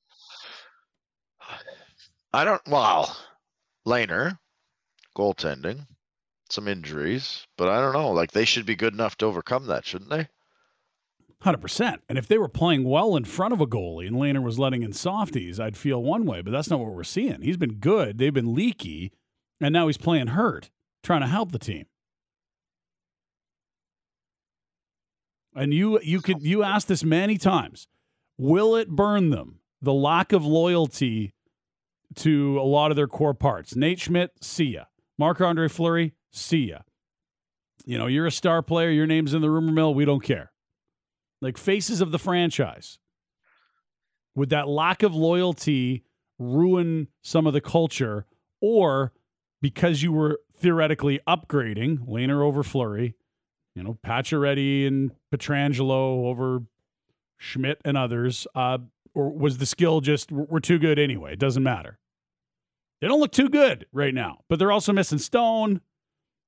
[2.31, 2.61] I don't.
[2.69, 3.17] Well,
[3.85, 4.37] Lehner,
[5.19, 5.85] goaltending,
[6.49, 8.11] some injuries, but I don't know.
[8.11, 10.27] Like they should be good enough to overcome that, shouldn't they?
[11.41, 12.01] Hundred percent.
[12.09, 14.83] And if they were playing well in front of a goalie and Lehner was letting
[14.83, 16.41] in softies, I'd feel one way.
[16.41, 17.41] But that's not what we're seeing.
[17.41, 18.17] He's been good.
[18.17, 19.13] They've been leaky,
[19.61, 20.69] and now he's playing hurt,
[21.01, 21.85] trying to help the team.
[25.55, 27.87] And you you could you asked this many times.
[28.37, 29.59] Will it burn them?
[29.81, 31.33] The lack of loyalty
[32.15, 33.75] to a lot of their core parts.
[33.75, 34.85] Nate Schmidt, see ya.
[35.19, 36.79] Marc Andre Fleury, see ya.
[37.85, 40.51] You know, you're a star player, your name's in the rumor mill, we don't care
[41.41, 42.99] like faces of the franchise.
[44.35, 46.03] Would that lack of loyalty
[46.37, 48.25] ruin some of the culture,
[48.61, 49.13] or
[49.61, 53.15] because you were theoretically upgrading Lehner over Fleury,
[53.75, 56.63] you know, Pacioretty and Pietrangelo over
[57.37, 58.77] Schmidt and others, uh,
[59.13, 61.33] or was the skill just we're too good anyway?
[61.33, 61.99] It doesn't matter.
[63.01, 65.81] They don't look too good right now, but they're also missing Stone.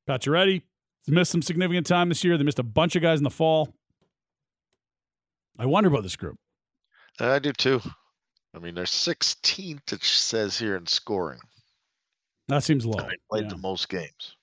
[0.08, 0.64] Pacioretty
[1.08, 2.38] missed some significant time this year.
[2.38, 3.74] They missed a bunch of guys in the fall.
[5.58, 6.38] I wonder about this group.
[7.20, 7.82] I do too.
[8.54, 9.94] I mean, they're 16th.
[9.94, 11.40] It says here in scoring.
[12.48, 12.98] That seems low.
[13.00, 13.50] They played Yeah.
[13.50, 14.36] the most games.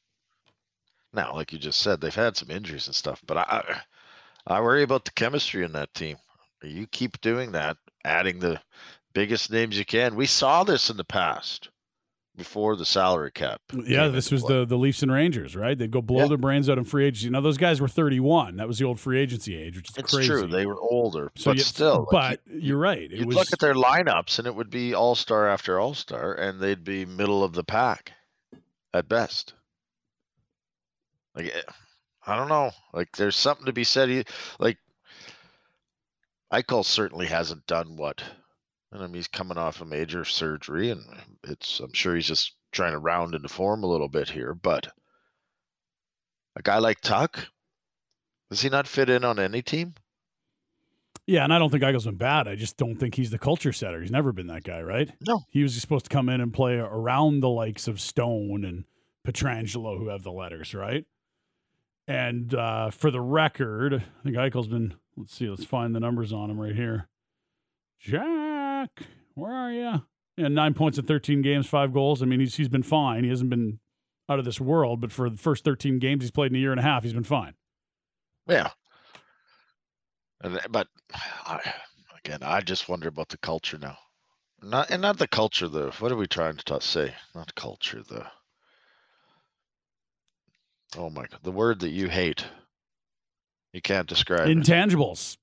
[1.12, 3.80] Now, like you just said, they've had some injuries and stuff, but I,
[4.46, 6.16] I worry about the chemistry in that team.
[6.62, 8.60] You keep doing that, adding the
[9.14, 10.14] biggest names you can.
[10.16, 11.70] We saw this in the past.
[12.38, 13.60] Before the salary cap.
[13.84, 14.60] Yeah, this was play.
[14.60, 15.76] the the Leafs and Rangers, right?
[15.76, 16.28] They'd go blow Yeah.
[16.28, 17.28] their brains out in free agency.
[17.28, 18.56] Now those guys were 31.
[18.56, 20.28] That was the old free agency age, which is It's crazy.
[20.28, 20.46] true.
[20.46, 22.08] They were older, so but you- still.
[22.10, 23.02] like, but you're right.
[23.02, 25.92] It You'd was look at their lineups, and it would be all star after all
[25.94, 28.12] star, and they'd be middle of the pack
[28.94, 29.52] at best.
[31.34, 31.62] Like, eh,
[32.26, 32.70] I don't know.
[32.92, 34.26] Like, there's something to be said.
[34.58, 34.78] Like,
[36.52, 38.22] Eichel certainly hasn't done what.
[38.92, 41.04] And I mean, he's coming off a major surgery, and
[41.44, 41.80] it's.
[41.80, 44.54] I'm sure he's just trying to round into form a little bit here.
[44.54, 44.88] But
[46.56, 47.50] a guy like Tuch,
[48.50, 49.94] does he not fit in on any team?
[51.26, 52.48] Yeah, and I don't think Eichel's been bad.
[52.48, 54.00] I just don't think he's the culture setter.
[54.00, 55.10] He's never been that guy, right?
[55.26, 55.42] No.
[55.50, 58.84] He was supposed to come in and play around the likes of Stone and
[59.26, 61.04] Pietrangelo, who have the letters, right?
[62.06, 64.94] And uh, for the record, I think Eichel's been.
[65.18, 65.50] Let's see.
[65.50, 67.08] Let's find the numbers on him right here.
[68.00, 68.22] Jack,
[69.34, 70.02] where are you?
[70.36, 72.22] Yeah, nine points in 13 games, five goals.
[72.22, 73.24] I mean, he's he's been fine.
[73.24, 73.80] He hasn't been
[74.28, 76.70] out of this world, but for the first 13 games he's played in a year
[76.70, 77.54] and a half, he's been fine.
[78.46, 78.70] Yeah.
[80.40, 81.60] And, but I,
[82.24, 83.96] again, I just wonder about the culture now.
[84.62, 85.68] Not and not the culture.
[85.68, 85.90] though.
[85.98, 87.14] what are we trying to ta- say?
[87.34, 88.02] Not culture.
[88.02, 88.26] The
[90.96, 92.44] oh my god, the word that you hate.
[93.72, 94.56] You can't describe it.
[94.56, 95.36] Intangibles.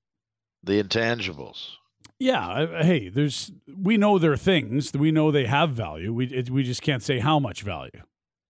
[0.62, 1.70] the intangibles.
[2.18, 6.12] Yeah, I- I- hey, there's we know there are things we know they have value.
[6.14, 8.02] We it, we just can't say how much value.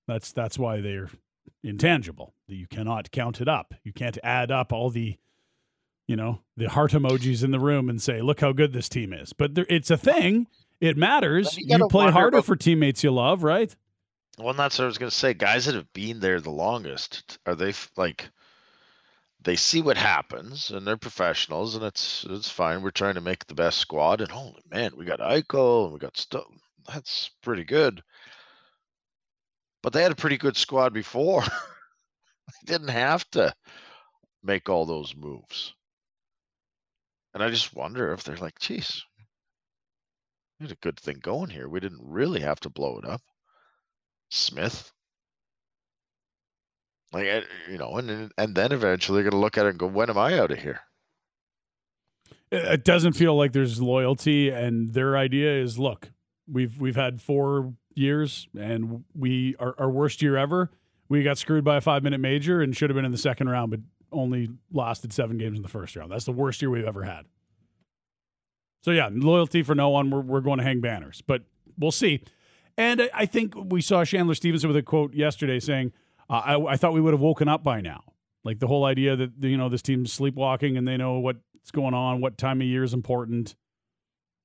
[0.06, 1.10] That's that's why they're
[1.64, 2.34] intangible.
[2.46, 3.74] You cannot count it up.
[3.82, 5.16] You can't add up all the,
[6.06, 9.12] you know, the heart emojis in the room and say, "Look how good this team
[9.12, 10.46] is." But there, it's a thing.
[10.80, 11.56] It matters.
[11.56, 13.74] You You, play harder about- for teammates you love, right?
[14.38, 15.32] Well, and that's what I was going to say.
[15.32, 18.28] Guys that have been there the longest, are they like?
[19.46, 22.82] They see what happens, and they're professionals, and it's it's fine.
[22.82, 26.00] We're trying to make the best squad, and holy man, we got Eichel, and we
[26.00, 26.46] got stuff.
[26.88, 28.02] That's pretty good.
[29.84, 31.42] But they had a pretty good squad before.
[32.66, 33.54] they didn't have to
[34.42, 35.72] make all those moves.
[37.32, 39.04] And I just wonder if they're like, geez,
[40.58, 41.68] we had a good thing going here.
[41.68, 43.22] We didn't really have to blow it up.
[44.28, 44.92] Smith.
[47.16, 49.86] Like eh, you know, and and then eventually they're gonna look at it and go,
[49.86, 50.80] "When am I out of here?"
[52.50, 56.10] It, doesn't feel like there's loyalty, and their idea is, look,
[56.46, 60.70] we've we've had four years, and we our, our worst year ever.
[61.08, 63.48] We got screwed by a five minute major and should have been in the second
[63.48, 63.80] round, but
[64.12, 66.12] only lasted seven games in the first round.
[66.12, 67.24] That's the worst year we've ever had.
[68.82, 70.10] So yeah, loyalty for no one.
[70.10, 71.44] We're we're going to hang banners, but
[71.78, 72.22] we'll see.
[72.76, 75.92] And I think we saw Chandler Stephenson with a quote yesterday saying,
[76.28, 78.02] uh, I, "I thought we would have woken up by now."
[78.44, 81.94] Like the whole idea that you know this team's sleepwalking and they know what's going
[81.94, 83.56] on, what time of year is important.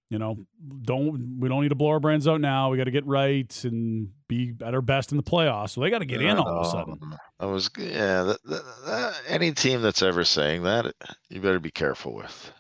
[0.10, 0.38] You know,
[0.82, 2.70] don't we don't need to blow our brains out now.
[2.70, 5.70] We got to get right and be at our best in the playoffs.
[5.70, 7.00] So they got to get in all of a sudden.
[7.02, 8.24] Um, I was yeah.
[8.24, 10.94] That, that, that, any team that's ever saying that,
[11.30, 12.52] you better be careful with.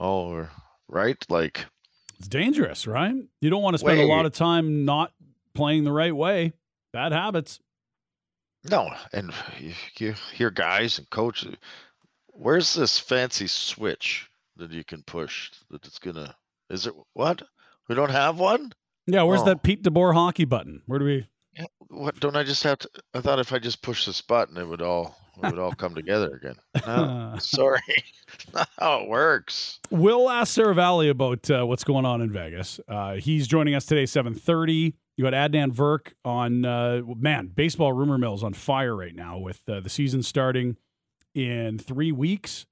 [0.00, 0.48] Oh,
[0.88, 1.16] right.
[1.30, 1.64] Like
[2.18, 3.14] It's dangerous, right?
[3.40, 5.12] You don't want to spend a lot of time not
[5.54, 6.52] playing the right way.
[6.92, 7.60] Bad habits.
[8.68, 11.54] No, and you, you hear guys and coaches.
[12.32, 15.50] Where's this fancy switch that you can push?
[15.70, 16.34] That it's gonna.
[16.68, 17.42] Is it what?
[17.88, 18.72] We don't have one.
[19.06, 19.46] Yeah, where's Oh.
[19.46, 20.82] that Pete DeBoer hockey button?
[20.86, 21.26] Where do we?
[21.88, 22.90] What don't I just have to?
[23.14, 25.94] I thought if I just push this button, it would all it would all come
[25.94, 26.54] together again.
[26.86, 27.80] No, sorry,
[28.54, 29.80] not how it works.
[29.90, 32.78] We'll ask Seravalli about uh, what's going on in Vegas.
[32.86, 34.94] Uh, he's joining us today, seven thirty.
[35.20, 36.64] You got Adnan Virk on.
[36.64, 40.78] Uh, man, baseball rumor mill is on fire right now with uh, the season starting
[41.34, 42.64] in three weeks,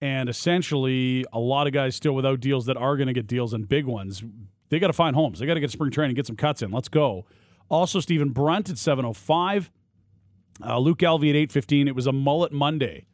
[0.00, 3.52] and essentially a lot of guys still without deals that are going to get deals
[3.52, 4.22] and big ones.
[4.68, 5.40] They got to find homes.
[5.40, 6.70] They got to get spring training, get some cuts in.
[6.70, 7.26] Let's go.
[7.68, 9.72] Also, Stephen Brunt at seven oh five.
[10.64, 11.88] Uh, Luke Elvy at eight fifteen.
[11.88, 13.06] It was a mullet Monday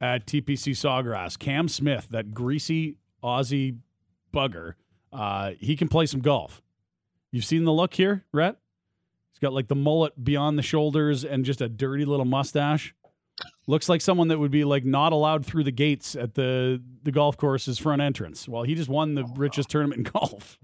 [0.00, 1.36] at TPC Sawgrass.
[1.36, 3.78] Cam Smith, that greasy Aussie
[4.32, 4.74] bugger,
[5.12, 6.62] uh, he can play some golf.
[7.32, 8.56] You've seen the look here, Rhett?
[9.32, 12.94] He's got like the mullet beyond the shoulders and just a dirty little mustache.
[13.66, 17.10] Looks like someone that would be like not allowed through the gates at the the
[17.10, 18.46] golf course's front entrance.
[18.46, 20.58] Well, he just won the richest tournament in golf.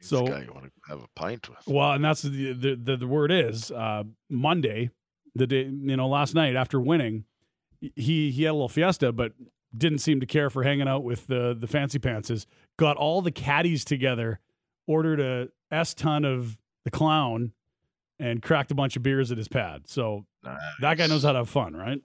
[0.00, 1.58] This So guy you want to have a pint with?
[1.66, 4.90] well, and that's the the, the, the word is uh, Monday,
[5.34, 7.24] the day you know last night after winning,
[7.80, 9.32] he he had a little fiesta, but
[9.76, 12.46] didn't seem to care for hanging out with the the fancy pantses.
[12.76, 14.40] Got all the caddies together,
[14.86, 17.52] ordered a s ton of the clown,
[18.18, 19.82] and cracked a bunch of beers at his pad.
[19.86, 20.24] So
[20.80, 22.00] that guy knows how to have fun, right?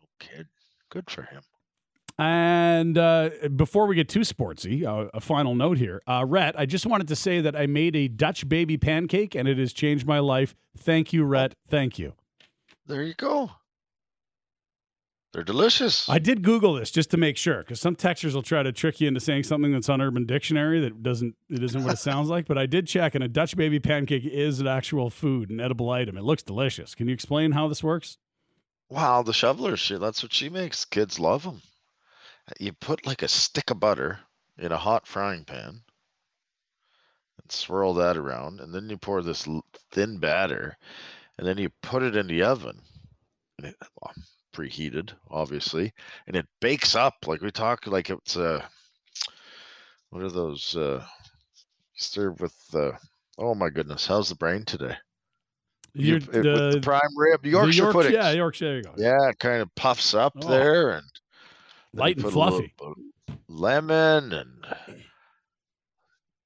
[0.00, 0.48] No kid.
[0.90, 1.42] Good for him.
[2.16, 6.00] And uh, before we get too sportsy, uh, a final note here.
[6.06, 9.48] Uh, Rhett, I just wanted to say that I made a Dutch baby pancake and
[9.48, 10.54] it has changed my life.
[10.78, 11.54] Thank you, Rhett.
[11.68, 12.14] Thank you.
[12.86, 13.50] There you go.
[15.34, 16.08] They're delicious.
[16.08, 19.00] I did Google this just to make sure because some textures will try to trick
[19.00, 22.28] you into saying something that's on Urban Dictionary that doesn't it isn't what it sounds
[22.28, 22.46] like.
[22.46, 25.90] But I did check, and a Dutch baby pancake is an actual food, an edible
[25.90, 26.16] item.
[26.16, 26.94] It looks delicious.
[26.94, 28.16] Can you explain how this works?
[28.88, 30.00] Wow, the shoveler shit.
[30.00, 30.84] That's what she makes.
[30.84, 31.62] Kids love them.
[32.60, 34.20] You put like a stick of butter
[34.56, 35.80] in a hot frying pan
[37.42, 39.48] and swirl that around, and then you pour this
[39.90, 40.76] thin batter,
[41.38, 42.78] and then you put it in the oven.
[43.58, 44.14] And it, well,
[44.54, 45.92] preheated, obviously,
[46.26, 48.64] and it bakes up like we talk like it's uh
[50.10, 51.04] what are those uh
[51.96, 52.92] served with uh
[53.38, 54.94] oh my goodness, how's the brain today?
[55.92, 58.14] You- You're it- with the the- prime rib, Yorkshire York- puddings.
[58.14, 58.64] Yeah, Yorkshire.
[58.64, 58.94] There you go.
[58.96, 60.48] Yeah, it kind of puffs up Oh.
[60.48, 61.06] there and
[61.92, 63.02] Light and put a little fluffy.
[63.48, 64.66] lemon and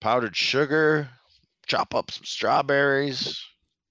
[0.01, 1.09] powdered sugar,
[1.67, 3.43] chop up some strawberries,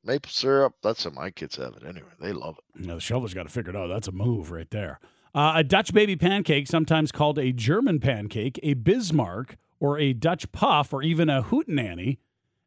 [0.07, 0.73] maple syrup.
[0.81, 2.07] That's how my kids have it anyway.
[2.19, 2.85] They love it.
[2.85, 3.87] Know, the shovel's got to figure it out.
[3.87, 4.99] That's a move right there.
[5.35, 10.51] Uh, a Dutch baby pancake, sometimes called a German pancake, a Bismarck, or a Dutch
[10.51, 12.17] puff, or even a hootenanny,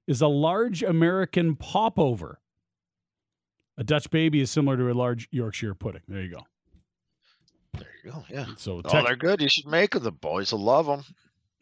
[0.07, 2.41] is a large American popover.
[3.77, 6.03] A Dutch baby is similar to a large Yorkshire pudding.
[6.07, 6.47] There you go.
[7.73, 8.25] There you go.
[8.29, 8.47] Yeah.
[8.57, 9.41] So Oh, they're good.
[9.41, 10.03] You should make them.
[10.03, 11.03] The boys will love them.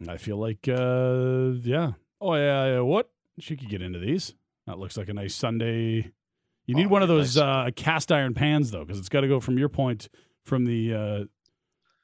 [0.08, 1.92] I feel like, uh, yeah.
[2.20, 2.80] Oh, yeah, yeah.
[2.80, 3.10] What?
[3.38, 4.34] She could get into these.
[4.68, 6.12] That looks like a nice Sunday.
[6.66, 7.42] You need Oh, one of those nice.
[7.42, 10.10] uh, cast iron pans, though, because it's got to go from your point
[10.44, 11.24] from the uh,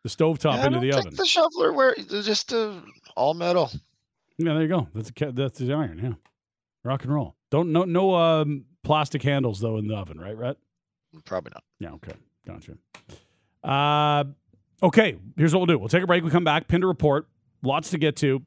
[0.03, 1.14] the stovetop yeah, into the oven.
[1.14, 2.81] The shoveler, where just uh,
[3.16, 3.70] all metal.
[4.38, 4.88] Yeah, there you go.
[4.94, 6.00] That's a, that's the iron.
[6.03, 6.12] Yeah,
[6.83, 7.37] rock and roll.
[7.50, 10.37] Don't no no um, plastic handles though in the oven, right?
[10.37, 10.57] Right?
[11.27, 11.64] Probably not.
[11.79, 11.92] Yeah.
[11.92, 12.14] Okay.
[12.46, 12.79] Gotcha.
[13.62, 14.24] Uh,
[14.83, 15.16] okay.
[15.37, 15.79] Here's what we'll do.
[15.79, 16.24] We'll take a break.
[16.24, 16.66] We come back.
[16.66, 17.29] Pin to report.
[17.62, 18.42] Lots to get to.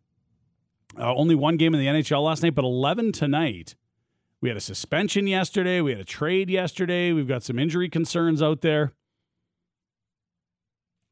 [0.97, 3.75] Uh, only one game in the NHL last night, but 11 tonight.
[4.41, 5.81] We had a suspension yesterday.
[5.81, 7.11] We had a trade yesterday.
[7.11, 8.93] We've got some injury concerns out there.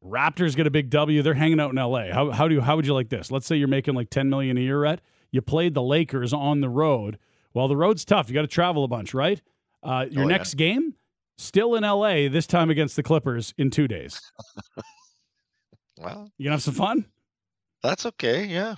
[0.04, 1.22] Raptors get a big W.
[1.22, 2.12] They're hanging out in LA.
[2.12, 3.30] How, how do you, how would you like this?
[3.30, 5.00] Let's say you're making like 10 million a year, Rhett.
[5.32, 7.18] You played the Lakers on the road.
[7.52, 8.28] Well, the road's tough.
[8.28, 9.42] You got to travel a bunch, right?
[9.82, 10.36] Uh, your Oh, yeah.
[10.36, 10.94] next game
[11.38, 12.28] still in LA.
[12.28, 14.20] This time against the Clippers in two days.
[15.98, 17.06] Well, You gonna have some fun?
[17.82, 18.44] that's okay.
[18.44, 18.74] Yeah.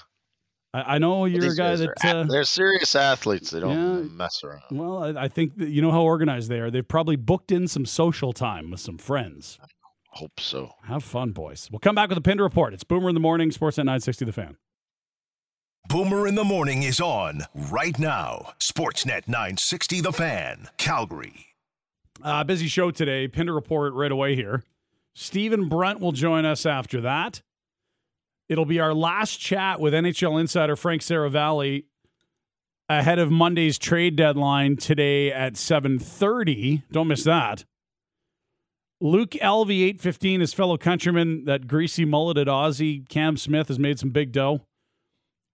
[0.74, 1.88] I, I know you're a guy that.
[2.04, 3.50] are, Uh, they're serious athletes.
[3.50, 3.72] They don't
[4.04, 4.09] Yeah.
[4.14, 4.62] mess around.
[4.70, 6.70] well, I, I think that you know how organized they are.
[6.70, 9.59] They've probably booked in some social time with some friends.
[10.12, 10.72] Hope so.
[10.85, 11.68] Have fun, boys.
[11.70, 12.74] We'll come back with a pin report.
[12.74, 13.50] It's Boomer in the morning.
[13.52, 14.57] Sports at 960 The Fan.
[15.88, 18.52] Boomer in the Morning is on right now.
[18.59, 21.46] Sportsnet 960 The Fan, Calgary.
[22.22, 23.26] Uh, busy show today.
[23.28, 24.64] Pin to report right away here.
[25.14, 27.40] Stephen Brunt will join us after that.
[28.48, 31.84] It'll be our last chat with NHL insider Frank Seravalli
[32.88, 36.82] ahead of Monday's trade deadline today at 7:30.
[36.90, 37.64] Don't miss that.
[39.00, 44.11] Luke Elvy 815, his fellow countryman, that greasy mulleted Aussie Cam Smith has made some
[44.11, 44.62] big dough.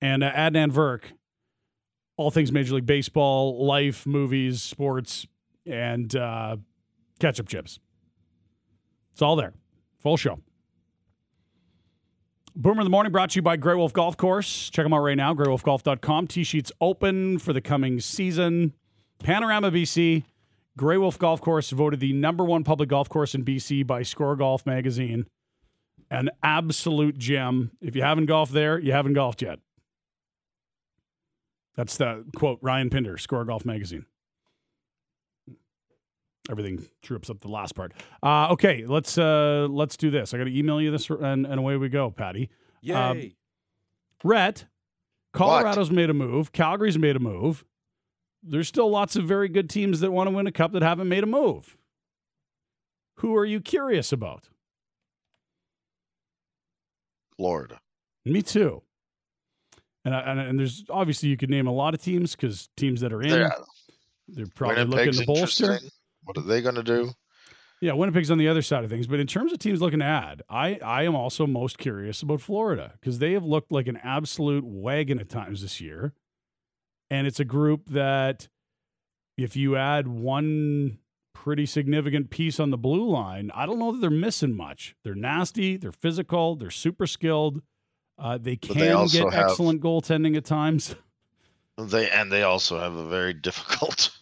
[0.01, 1.13] And uh, Adnan Virk,
[2.17, 5.27] all things Major League Baseball, life, movies, sports,
[5.67, 6.57] and uh,
[7.19, 7.79] ketchup chips.
[9.13, 9.53] It's all there.
[9.99, 10.41] Full show.
[12.57, 14.71] Boomer in the Morning brought to you by Grey Wolf Golf Course.
[14.71, 16.29] Check them out right now, greywolfgolf.com.
[16.29, 18.75] Tee sheets open for the coming season.
[19.19, 20.23] Panorama BC,
[20.77, 24.37] Grey Wolf Golf Course voted the number one public golf course in BC by Score
[24.37, 25.27] Golf Magazine.
[26.13, 27.73] An absolute gem.
[27.81, 29.59] If you haven't golfed there, you haven't golfed yet.
[31.75, 34.07] That's the quote Ryan Pinder, Score Golf Magazine.
[36.51, 37.93] Everything trips up the last part.
[38.23, 40.35] Uh, okay, let's uh, let's do this.
[40.35, 42.51] I got to email you this, and, and away we go, Patty.
[42.83, 42.95] Yay.
[42.95, 43.31] Um,
[44.23, 44.67] Rhett,
[45.33, 46.53] Colorado's made a move.
[46.53, 47.65] Calgary's made a move.
[48.43, 51.09] There's still lots of very good teams that want to win a cup that haven't
[51.09, 51.79] made a move.
[53.19, 54.49] Who are you curious about?
[57.37, 57.81] Florida.
[58.25, 58.83] Me too.
[60.05, 63.01] And, I, and and there's obviously you could name a lot of teams because teams
[63.01, 63.53] that are in, They're-
[64.29, 65.79] they're probably looking Winnipeg's to bolster.
[66.25, 67.13] What are they going to do?
[67.81, 69.07] Yeah, Winnipeg's on the other side of things.
[69.07, 72.41] But in terms of teams looking to add, I, I am also most curious about
[72.41, 76.15] Florida because they have looked like an absolute wagon at times this year.
[77.11, 78.49] And it's a group that,
[79.37, 80.99] if you add one
[81.35, 84.97] pretty significant piece on the blue line, I don't know that they're missing much.
[85.05, 87.61] They're nasty, they're physical, they're super skilled.
[88.19, 90.95] Uh, they can they get have- excellent goaltending at times.
[91.77, 94.17] They and they also have a very difficult.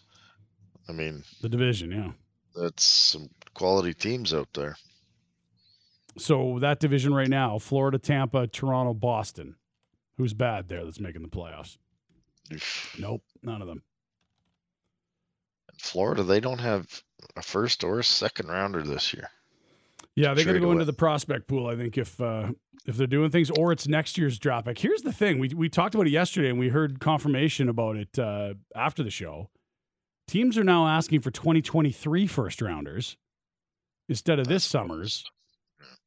[0.88, 2.12] I mean, The division, yeah.
[2.54, 4.76] that's some quality teams out there.
[6.18, 9.56] So that division right now: Florida, Tampa, Toronto, Boston.
[10.18, 10.84] Who's bad there?
[10.84, 11.78] That's making the playoffs.
[12.98, 13.82] Nope, none of them.
[15.78, 17.02] Florida, they don't have
[17.36, 19.30] a first or a second rounder this year.
[20.14, 20.74] Yeah, they're going to go away.
[20.74, 21.66] into the prospect pool.
[21.66, 22.50] I think if uh,
[22.86, 24.78] if they're doing things, or it's next year's draft pick.
[24.78, 28.18] Here's the thing: we we talked about it yesterday, and we heard confirmation about it
[28.18, 29.48] uh, after the show.
[30.28, 33.16] Teams are now asking for 2023 first rounders
[34.08, 35.24] instead of this summer's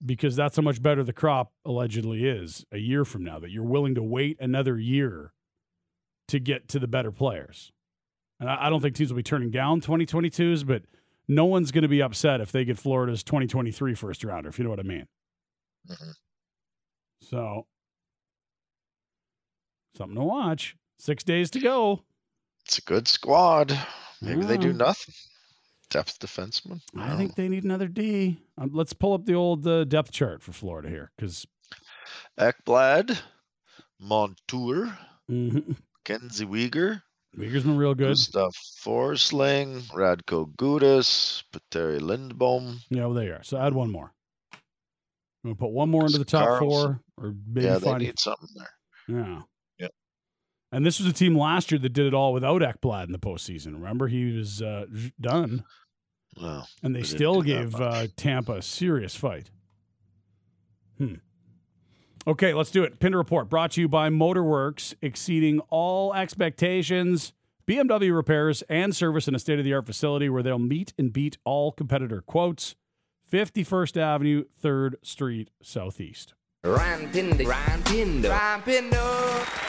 [0.06, 3.39] because that's how much better the crop allegedly is a year from now.
[3.39, 5.34] That you're willing to wait another year
[6.30, 7.71] to get to the better players.
[8.39, 10.84] And I, don't think teams will be turning down 2022s, but
[11.28, 14.63] no one's going to be upset if they get Florida's 2023 first rounder, if you
[14.65, 15.08] know what I mean.
[15.89, 16.13] Mhm.
[17.21, 17.67] So,
[19.95, 20.75] something to watch.
[20.99, 22.04] Six days to go.
[22.65, 23.78] It's a good squad.
[24.26, 25.14] Maybe they do nothing.
[25.92, 26.82] Depth defenseman.
[26.98, 28.40] I think they need another D.
[28.58, 31.46] Um, let's pull up the old uh, depth chart for Florida here because
[32.40, 33.18] Ekblad,
[34.00, 34.98] Montour,
[35.30, 37.02] mm Kenzie Weegar,
[37.38, 38.10] Weegar's been real good.
[38.10, 42.78] Gustav Forsling, Radko Gudas, Petteri Lindbohm.
[42.90, 43.44] Yeah, well, there you are.
[43.44, 44.14] So add one more.
[44.54, 46.70] I'm gonna put one more into the top Carlson.
[46.70, 48.70] four, or maybe yeah, they find need something there.
[49.08, 49.42] Yeah.
[50.76, 50.78] Yep.
[50.78, 53.18] And this was a team last year that did it all without Ekblad in the
[53.18, 53.74] postseason.
[53.74, 54.86] Remember, he was uh,
[55.22, 55.64] done,
[56.40, 59.52] Well, and they They still gave uh, Tampa a serious fight.
[60.98, 61.16] Hmm.
[62.28, 63.00] Okay, let's do it.
[63.00, 67.34] Pinder Report brought to you by Motorworks, exceeding all expectations.
[67.68, 71.14] BMW repairs and service in a state of the art facility where they'll meet and
[71.14, 72.76] beat all competitor quotes.
[73.32, 76.34] 51st Avenue, 3rd Street, Southeast.
[76.64, 77.46] Ryan Pinder.
[77.46, 78.30] Ryan Pinder.
[78.30, 79.64] Ryan Pinder.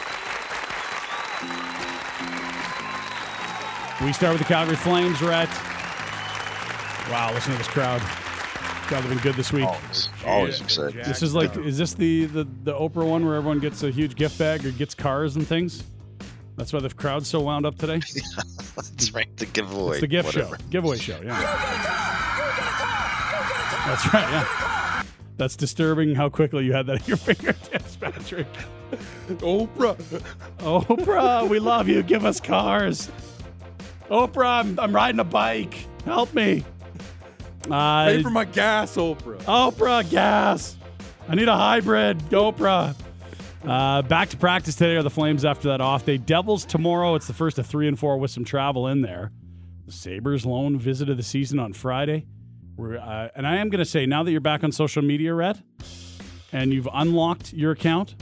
[4.07, 5.49] We start with the Calgary Flames, Rhett.
[7.11, 8.01] Wow, listen to this crowd.
[8.89, 9.65] God, they've been good this week.
[9.65, 11.03] always, always exciting.
[11.03, 14.15] This is like, is this the, the, the Oprah one where everyone gets a huge
[14.15, 15.83] gift bag or gets cars and things?
[16.55, 17.97] That's why the crowd's so wound up today.
[18.77, 19.27] That's right.
[19.39, 19.95] The giveaway.
[19.95, 20.57] It's the gift whatever.
[20.57, 21.21] show, giveaway show.
[21.25, 21.41] Yeah,
[23.87, 24.31] that's right.
[24.31, 25.03] Yeah,
[25.37, 28.47] that's disturbing how quickly you had that at your fingertips, Patrick.
[29.29, 29.97] Oprah.
[30.59, 32.05] Oprah, we love you.
[32.05, 33.11] Give us cars.
[34.11, 35.87] Oprah, I'm, I'm riding a bike.
[36.05, 36.65] Help me.
[37.71, 39.41] Uh, Pay for my gas, Oprah.
[39.43, 40.77] Oprah, gas.
[41.29, 42.19] I need a hybrid.
[42.31, 42.95] Oprah.
[43.65, 46.19] Uh, back to practice today are the Flames after that off day.
[46.19, 47.17] Devils tomorrow.
[47.17, 49.33] It's the first of three and four with some travel in there.
[49.87, 52.27] The Sabres lone visit of the season on Friday.
[52.77, 55.35] We're, uh, and I am going to say, now that you're back on social media,
[55.35, 55.61] Red,
[56.53, 58.15] and you've unlocked your account,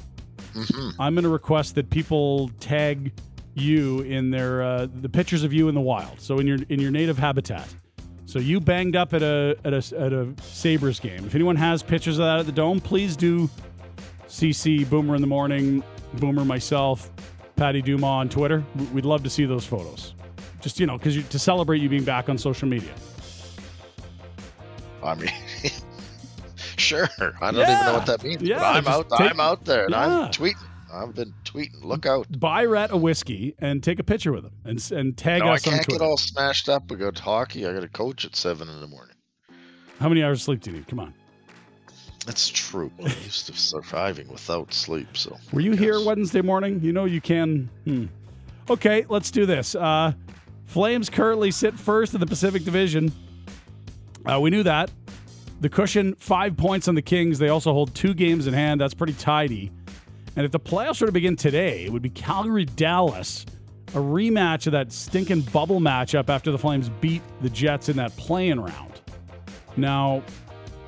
[0.99, 3.13] I'm going to request that people tag
[3.55, 6.21] you in their uh, the pictures of you in the wild.
[6.21, 7.67] So in your in your native habitat.
[8.27, 11.25] So you banged up at a at a at a Sabres game.
[11.25, 13.49] If anyone has pictures of that at the dome, please do
[14.29, 17.11] CC Boomer in the morning, Boomer myself,
[17.57, 18.65] Patty Duma on Twitter.
[18.93, 20.15] We'd love to see those photos.
[20.61, 22.93] Just you know, because to celebrate you being back on social media.
[25.03, 25.31] I mean,
[26.77, 27.09] sure.
[27.21, 28.43] I don't even know what that means.
[28.43, 29.11] Yeah, but I'm out.
[29.11, 30.19] take- I'm out there, and Yeah.
[30.21, 30.55] I'm tweeting.
[30.95, 31.83] I've been tweeting.
[31.83, 32.27] Look out!
[32.39, 35.55] Buy Rat a whiskey and take a picture with him and and tag No, I
[35.55, 36.91] us on can't get all smashed up.
[36.91, 37.67] I got hockey.
[37.67, 39.17] I got to coach at seven in the morning.
[40.01, 40.89] How many hours of sleep do you need?
[40.89, 41.15] Come on.
[42.27, 42.91] That's true.
[43.01, 45.17] I'm used to surviving without sleep.
[45.17, 46.81] So Were you here Wednesday morning?
[46.81, 47.69] You know you can.
[47.85, 48.07] Hmm.
[48.71, 49.75] Okay, let's do this.
[49.75, 50.15] Uh,
[50.67, 53.13] Flames currently sit first in the Pacific Division.
[54.25, 54.91] Uh, we knew that.
[55.61, 57.39] The cushion, five points on the Kings.
[57.39, 58.81] They also hold two games in hand.
[58.81, 59.71] That's pretty tidy.
[60.37, 63.47] And if the playoffs were to begin today, it would be Calgary Dallas,
[63.89, 68.17] a rematch of that stinking bubble matchup after the Flames beat the Jets in that
[68.17, 69.01] playing round.
[69.77, 70.23] Now,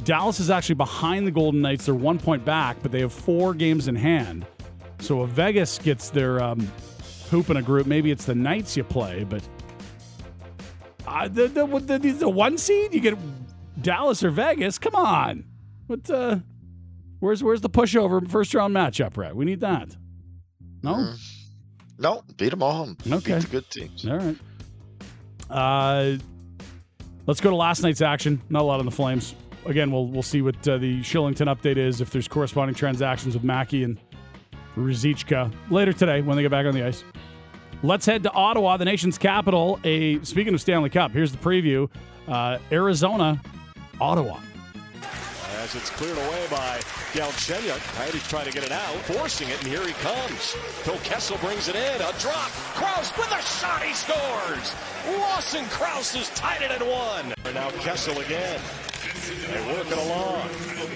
[0.05, 1.87] Dallas is actually behind the Golden Knights.
[1.87, 4.47] They're one point back, but they have four games in hand.
[4.99, 6.71] So if Vegas gets their um,
[7.31, 9.43] hoop in a group, maybe it's the Knights you play, but
[11.07, 11.67] uh, the, the,
[11.99, 13.17] the, the, one seed, you get
[13.81, 14.79] Dallas or Vegas.
[14.79, 15.45] Come on.
[15.87, 16.39] What, uh,
[17.27, 19.37] where's, where's the pushover first round matchup, Brett?
[19.37, 19.95] We need that.
[20.83, 20.95] No?
[20.95, 21.19] Mm.
[21.99, 22.91] no, beat them all.
[23.11, 23.35] Okay.
[23.35, 24.07] Beat the good teams.
[24.07, 24.37] All right.
[25.51, 26.19] Uh,
[27.27, 28.41] let's go to last night's action.
[28.49, 29.35] Not a lot on the Flames.
[29.65, 33.43] Again, we'll we'll see what uh, the Kylington update is if there's corresponding transactions with
[33.43, 33.99] Mackey and
[34.77, 37.03] Ruzicka later today when they get back on the ice.
[37.83, 39.81] Let's head to Ottawa, the nation's capital.
[39.85, 41.91] A speaking of Stanley Cup, here's the preview:
[42.29, 43.41] uh, Arizona,
[44.01, 44.39] Ottawa.
[45.67, 46.79] As it's cleared away by
[47.13, 47.81] Galchenyuk.
[47.97, 50.53] Coyotes trying to get it out, forcing it, and here he comes.
[50.85, 52.01] Phil Kessel brings it in.
[52.03, 52.51] A drop.
[52.79, 53.83] Crouse with a shot.
[53.83, 54.73] He scores.
[55.19, 57.35] Lawson Crouse has tied it at one.
[57.47, 58.61] And now Kessel again.
[59.27, 60.49] They work it along.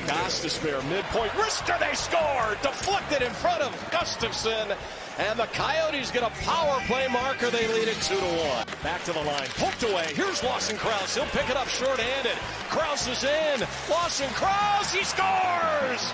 [0.07, 1.31] Gostisbehere midpoint.
[1.33, 2.57] Rister, they score!
[2.63, 4.77] Deflected in front of Gustavsson.
[5.19, 7.51] And the Coyotes get a power play marker.
[7.51, 8.67] They lead it 2 to 1.
[8.83, 9.49] Back to the line.
[9.57, 10.07] Poked away.
[10.15, 11.15] Here's Lawson Crouse.
[11.15, 12.37] He'll pick it up short-handed.
[12.69, 13.61] Crouse is in.
[13.91, 14.93] Lawson Crouse.
[14.93, 16.13] He scores!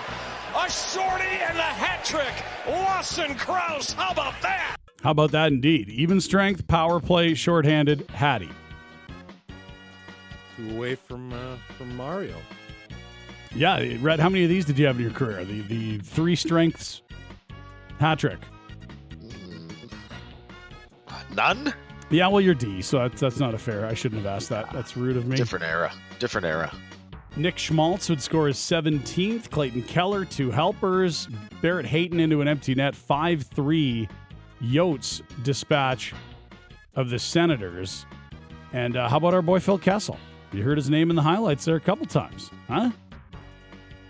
[0.55, 2.33] A shorty and a hat trick.
[2.67, 3.93] Lawson Crouse.
[3.93, 4.77] How about that?
[5.03, 5.89] How about that indeed?
[5.89, 8.49] Even strength, power play, shorthanded, Hattie.
[10.57, 12.35] Two away from uh, from Mario.
[13.55, 14.19] Yeah, Red.
[14.19, 15.45] how many of these did you have in your career?
[15.45, 17.01] The the three strengths
[17.99, 18.39] hat trick.
[21.33, 21.73] None.
[22.09, 23.85] Yeah, well, you're D, so that's, that's not a fair.
[23.85, 24.71] I shouldn't have asked that.
[24.71, 25.35] That's rude of me.
[25.35, 25.91] Different era.
[26.19, 26.73] Different era.
[27.35, 29.49] Nick Schmaltz would score his 17th.
[29.51, 31.27] Clayton Keller, two helpers.
[31.61, 32.95] Barrett Hayton into an empty net.
[32.95, 34.09] 5 3
[34.63, 36.13] Yotes dispatch
[36.95, 38.05] of the Senators.
[38.73, 40.17] And uh, how about our boy Phil Kessel?
[40.51, 42.91] You heard his name in the highlights there a couple times, huh?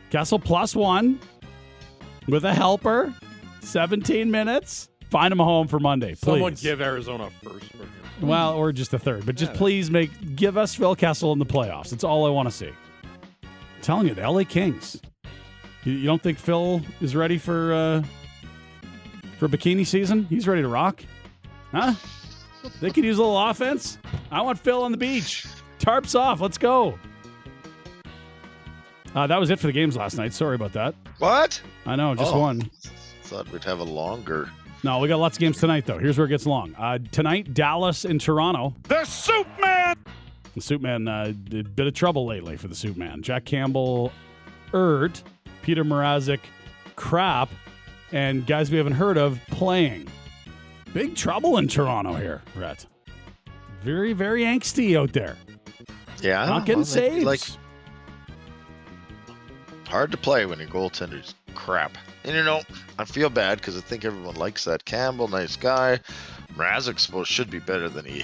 [0.09, 1.19] Kessel plus one
[2.27, 3.13] with a helper,
[3.61, 4.89] 17 minutes.
[5.09, 6.19] Find him a home for Monday, please.
[6.19, 7.85] Someone give Arizona first for.
[8.25, 11.45] Well, or just a third, but just please make give us Phil Kessel in the
[11.45, 11.89] playoffs.
[11.91, 12.71] That's all I want to see.
[13.43, 14.99] I'm telling you, the LA Kings.
[15.83, 18.03] You, you don't think Phil is ready for uh,
[19.37, 20.25] for bikini season?
[20.25, 21.03] He's ready to rock,
[21.71, 21.93] huh?
[22.81, 23.97] They could use a little offense.
[24.31, 25.45] I want Phil on the beach.
[25.79, 26.41] Tarps off.
[26.41, 26.97] Let's go.
[29.15, 30.33] Uh, that was it for the games last night.
[30.33, 30.93] Sorry about that.
[31.19, 31.61] What?
[31.85, 32.39] I know, just Oh.
[32.39, 32.69] one.
[33.23, 34.49] Thought we'd have a longer.
[34.83, 35.97] No, we got lots of games tonight, though.
[35.97, 36.75] Here's where it gets long.
[36.77, 38.75] Uh, tonight, Dallas and Toronto.
[38.83, 39.95] The Soup Man!
[40.53, 43.21] The Soup Man, uh, a bit of trouble lately for the Soup Man.
[43.23, 44.11] Jack Campbell,
[44.73, 45.23] Ert,
[45.63, 46.39] Peter Mrazek,
[46.95, 47.49] Crap,
[48.11, 50.07] and guys we haven't heard of playing.
[50.93, 52.85] Big trouble in Toronto here, Rhett.
[53.83, 55.35] Very, very angsty out there.
[56.21, 56.45] Yeah.
[56.45, 57.25] Not getting well, saves.
[57.25, 57.41] Like
[59.87, 61.97] hard to play when your goaltender's crap.
[62.23, 62.61] And you know,
[62.99, 65.99] I feel bad because I think everyone likes that Campbell, nice guy.
[66.55, 68.23] Mrazek supposed should be better than he.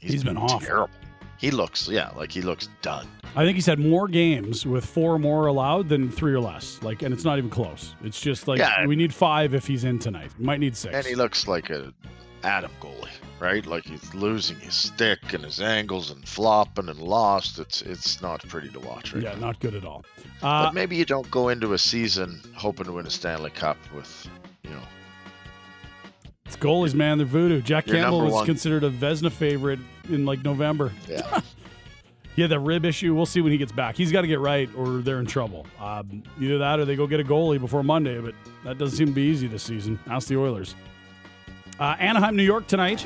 [0.00, 0.60] He's been awful.
[0.60, 0.90] terrible.
[1.38, 3.08] He looks, yeah, like he looks done.
[3.34, 6.80] I think he's had more games with four more allowed than three or less.
[6.82, 7.96] Like, and it's not even close.
[8.04, 8.86] It's just like Yeah.
[8.86, 10.30] we need five if he's in tonight.
[10.38, 10.94] We might need six.
[10.94, 11.92] And he looks like a
[12.44, 13.08] Adam goalie,
[13.42, 13.66] right?
[13.66, 17.58] Like he's losing his stick and his angles and flopping and lost.
[17.58, 19.46] It's it's not pretty to watch right yeah, now.
[19.46, 20.04] not good at all.
[20.40, 23.76] Uh, But maybe you don't go into a season hoping to win a Stanley Cup
[23.94, 24.28] with,
[24.62, 24.82] you know,
[26.46, 27.18] it's goalies, man.
[27.18, 27.60] They're voodoo.
[27.60, 28.46] Jack Campbell was one.
[28.46, 30.92] considered a Vezina favorite in like November.
[31.08, 31.40] yeah.
[32.34, 33.14] He had that rib issue.
[33.14, 33.94] We'll see when he gets back.
[33.94, 35.66] He's got to get right, or they're in trouble.
[35.78, 38.18] Um, either that, or they go get a goalie before Monday.
[38.20, 38.34] But
[38.64, 39.98] that doesn't seem to be easy this season.
[40.06, 40.74] Ask the Oilers.
[41.78, 43.04] Uh, Anaheim, New York tonight.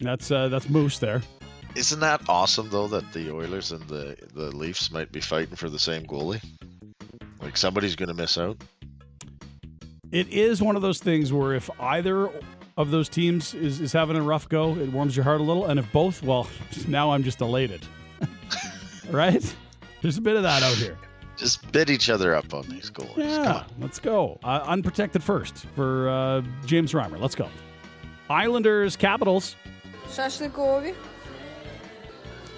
[0.00, 1.22] That's uh, that's Moose there.
[1.74, 5.68] Isn't that awesome though that the Oilers and the the Leafs might be fighting for
[5.70, 6.42] the same goalie?
[7.40, 8.56] Like somebody's going to miss out.
[10.12, 12.30] It is one of those things where if either
[12.76, 15.66] of those teams is, is having a rough go, it warms your heart a little.
[15.66, 16.46] And if both, well,
[16.88, 17.86] now I'm just elated.
[19.10, 19.54] right?
[20.02, 20.96] There's a bit of that out here.
[21.36, 22.88] Just bid each other up on these.
[22.88, 23.64] Come Yeah, on.
[23.80, 24.38] let's go.
[24.42, 27.20] Uh, unprotected first for uh, James Reimer.
[27.20, 27.48] Let's go.
[28.29, 29.55] Islanders, Capitals.
[30.15, 30.93] Шашлыкови.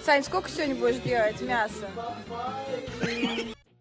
[0.02, 1.88] Сань, сколько сегодня будешь делать мясо?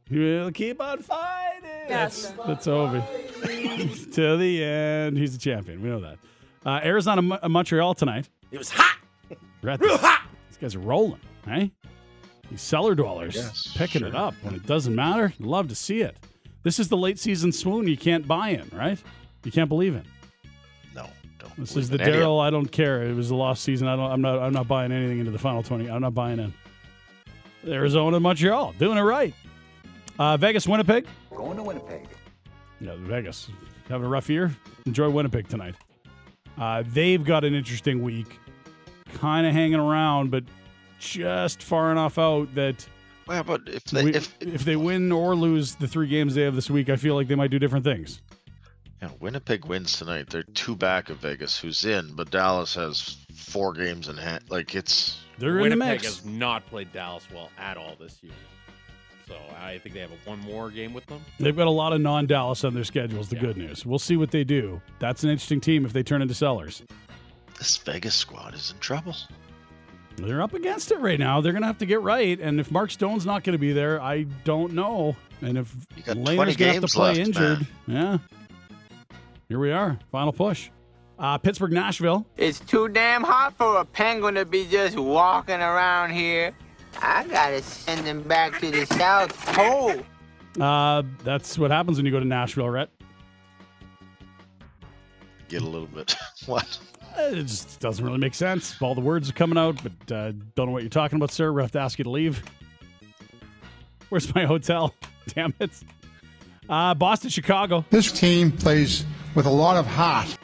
[0.10, 1.88] We'll keep on fighting.
[1.90, 2.34] That's, Yes.
[2.48, 4.12] that's Ovi.
[4.14, 5.18] to the end.
[5.18, 5.82] He's the champion.
[5.82, 6.18] We know that.
[6.66, 8.30] Uh, Arizona, Mo- uh, Montreal tonight.
[8.52, 8.98] It was hot.
[9.62, 10.22] Real hot.
[10.50, 11.72] These guys are rolling, hey?
[12.50, 14.18] These cellar dwellers Yes, picking it sure.
[14.20, 15.34] up when it doesn't matter.
[15.40, 16.16] Love to see it.
[16.64, 19.02] This is the late season swoon you can't buy in, right?
[19.44, 20.04] You can't believe in.
[21.59, 21.75] No, don't.
[21.75, 22.41] This is the in any of Daryl.
[22.41, 23.03] I don't care.
[23.03, 23.89] It was the lost season.
[23.89, 24.11] I don't.
[24.11, 24.39] I'm not.
[24.39, 25.91] I'm not buying anything into the final twenty.
[25.91, 26.55] I'm not buying in.
[27.67, 29.35] Arizona, Montreal, doing it right.
[30.19, 31.07] Uh, Vegas, Winnipeg.
[31.37, 32.07] Going to Winnipeg.
[32.81, 33.51] Yeah, Vegas
[33.89, 34.55] having a rough year.
[34.87, 35.75] Enjoy Winnipeg tonight.
[36.57, 38.39] Uh, they've got an interesting week,
[39.15, 40.45] kind of hanging around, but
[40.99, 42.87] just far enough out that
[43.27, 46.43] Well, but if they we- if, if they win or lose the three games they
[46.43, 48.21] have this week, I feel like they might do different things.
[49.03, 53.73] Yeah, Winnipeg wins tonight, they're two back of Vegas, who's in, but Dallas has four
[53.73, 54.43] games in hand.
[54.49, 56.05] Like it's They're in the Winnipeg mix.
[56.05, 58.33] has not played Dallas well at all this year.
[59.29, 61.21] So I think they have a one more game with them.
[61.39, 63.29] They've got a lot of non-Dallas on their schedules.
[63.29, 63.43] The Yeah.
[63.43, 63.85] good news.
[63.87, 64.81] We'll see what they do.
[65.01, 66.83] That's an interesting team if they turn into sellers.
[67.59, 69.15] this Vegas squad is in trouble.
[70.17, 71.41] They're up against it right now.
[71.41, 72.39] They're going to have to get right.
[72.41, 75.15] And if Mark Stone's not going to be there, I don't know.
[75.43, 78.19] And if You got Lehner's going to have to play left, injured, yeah.
[79.49, 79.99] Here we are.
[80.13, 80.69] Final push.
[81.19, 82.27] Uh, Pittsburgh, Nashville.
[82.37, 86.53] It's too damn hot for a penguin to be just walking around here.
[87.01, 89.95] I gotta send him back to the South Pole.
[90.61, 92.91] Uh, that's what happens when you go to Nashville, Rhett.
[95.49, 96.15] Get a little bit.
[96.47, 96.79] what?
[97.17, 98.81] It just doesn't really make sense.
[98.83, 101.53] All the words are coming out, but uh, don't know what you're talking about, sir.
[101.53, 102.43] We'll have to ask you to leave.
[104.11, 104.95] Where's my hotel?
[105.29, 105.71] Damn it.
[106.69, 107.85] Uh, Boston, Chicago.
[107.89, 109.07] This team plays
[109.39, 110.37] with a lot of heart.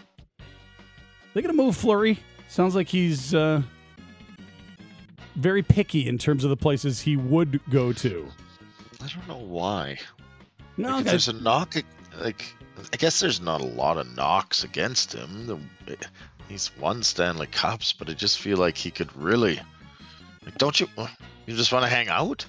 [1.33, 2.17] They're going to move Fleury.
[2.47, 3.61] Sounds like he's uh,
[5.35, 8.29] very picky in terms of the places he would go to.
[9.03, 9.99] I don't know why.
[10.77, 11.75] No, Like, if there's a knock,
[12.21, 12.45] like
[12.93, 15.49] I guess there's not a lot of knocks against him.
[15.49, 15.97] The,
[16.49, 19.61] he's won Stanley Cups, but I just feel like he could really.
[20.45, 20.87] Like, don't you?
[21.47, 22.47] You just want to hang out?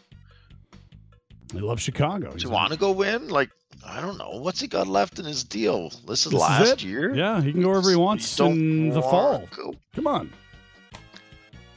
[1.56, 2.34] I love Chicago.
[2.34, 3.30] Do you want to go win?
[3.30, 3.50] Like,
[3.88, 4.32] I don't know.
[4.32, 5.90] What's he got left in his deal?
[6.08, 6.84] This is This last it?
[6.84, 7.14] year.
[7.16, 9.48] Yeah, he can go wherever he wants don't in the fall.
[9.56, 10.32] Go, Come on.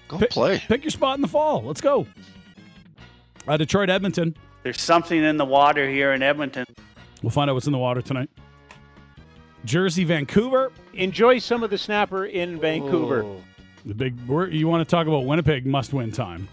[0.09, 0.59] go Pick- play.
[0.69, 1.63] Pick your spot in the fall.
[1.63, 2.07] Let's go.
[3.47, 4.35] Uh, Detroit, Edmonton.
[4.63, 6.65] There's something in the water here in Edmonton.
[7.23, 8.31] We'll find out what's in the water tonight.
[9.65, 10.73] Jersey, Vancouver.
[10.95, 13.25] Enjoy some of the snapper in Vancouver.
[13.85, 14.19] The big.
[14.53, 16.49] You want to talk about Winnipeg must-win time?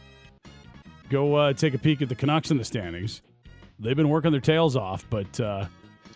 [1.09, 3.21] Go uh, take a peek at the Canucks in the standings.
[3.79, 5.65] They've been working their tails off, but uh,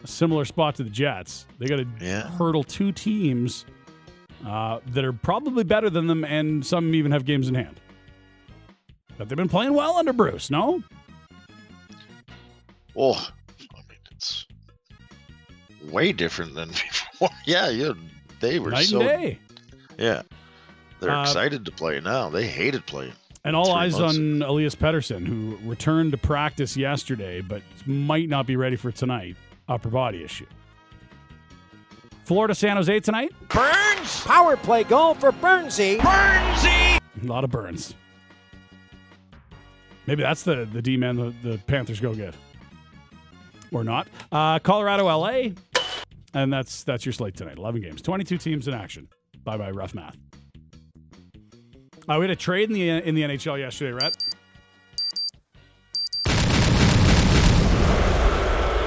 [0.03, 1.45] a similar spot to the Jets.
[1.59, 2.29] They got to Yeah.
[2.29, 3.65] hurdle two teams
[4.45, 7.79] uh, that are probably better than them, and some even have games in hand.
[9.17, 10.49] But they've been playing well under Bruce.
[10.49, 10.81] No,
[12.95, 14.45] Oh, I mean, it's
[15.89, 17.29] way different than before.
[17.45, 17.91] yeah, yeah.
[18.39, 19.01] They were night so.
[19.97, 20.21] Yeah.
[20.99, 22.29] They're Uh, excited to play now.
[22.29, 23.13] They hated playing.
[23.49, 24.15] And all eyes months.
[24.15, 29.37] on Elias Pettersson, who returned to practice yesterday, but might not be ready for tonight.
[29.67, 30.45] Upper body issue.
[32.25, 33.33] Florida San Jose tonight.
[33.49, 34.21] Burns!
[34.21, 35.97] Power play goal for Burnsy.
[35.97, 36.99] Burnsy.
[37.23, 37.95] A lot of burns.
[40.05, 42.35] Maybe that's the the D man the, the Panthers go get,
[43.71, 44.07] or not.
[44.31, 45.53] Uh, Colorado, LA,
[46.35, 47.57] and that's that's your slate tonight.
[47.57, 49.07] Eleven games, twenty two teams in action.
[49.43, 50.17] Bye bye, rough math.
[52.09, 54.17] Uh, we had a trade in the in the NHL yesterday, Rhett.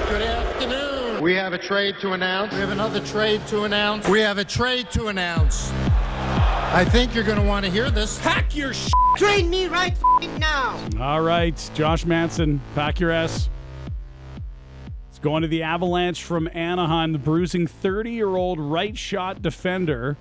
[0.09, 1.21] Good afternoon.
[1.21, 2.51] We have a trade to announce.
[2.51, 4.09] We have another trade to announce.
[4.09, 5.71] We have a trade to announce.
[5.71, 8.19] I think you're going to want to hear this.
[8.19, 9.95] Pack your sh- Trade me right
[10.37, 10.85] now.
[10.99, 13.47] All right, Josh Manson, pack your S.
[15.09, 17.13] It's going to the Avalanche from Anaheim.
[17.13, 20.17] The bruising 30 year old right shot defender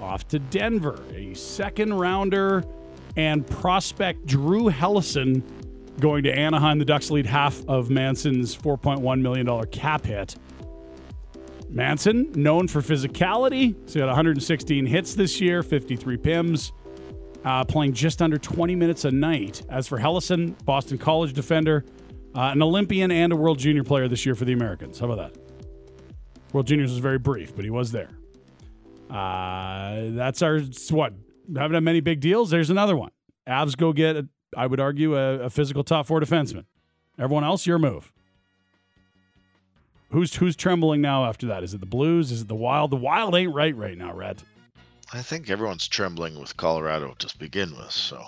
[0.00, 1.02] off to Denver.
[1.14, 2.64] A second rounder
[3.16, 5.42] and prospect Drew Helleson
[6.00, 6.78] going to Anaheim.
[6.78, 10.36] The Ducks lead half of Manson's $4.1 million cap hit.
[11.68, 16.72] Manson, known for physicality, so he had 116 hits this year, 53 PIMs
[17.46, 19.62] uh, playing just under 20 minutes a night.
[19.70, 21.84] As for Helleson, Boston College defender,
[22.34, 24.98] uh, an Olympian and a World Junior player this year for the Americans.
[24.98, 25.40] How about that?
[26.52, 28.10] World Juniors was very brief, but he was there.
[29.10, 31.12] Uh, that's our what?
[31.54, 32.50] Haven't had many big deals.
[32.50, 33.10] There's another one.
[33.46, 36.64] Avs go get, a, I would argue, a, a physical top four defenseman.
[37.18, 38.12] Everyone else, your move.
[40.10, 41.62] Who's who's trembling now after that?
[41.62, 42.30] Is it the Blues?
[42.30, 42.90] Is it the Wild?
[42.90, 44.42] The Wild ain't right right now, Red.
[45.12, 48.24] I think everyone's trembling with Colorado to begin with, so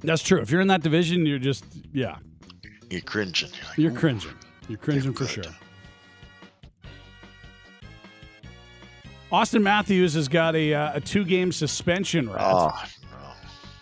[0.00, 0.40] That's true.
[0.40, 2.16] If you're in that division, you're just yeah,
[2.90, 3.50] you're cringing.
[3.54, 4.34] You're, like, you're cringing.
[4.68, 5.44] You're cringing for good." sure.
[9.32, 12.38] Auston Matthews has got a, uh, a two game suspension, right?
[12.38, 12.84] Oh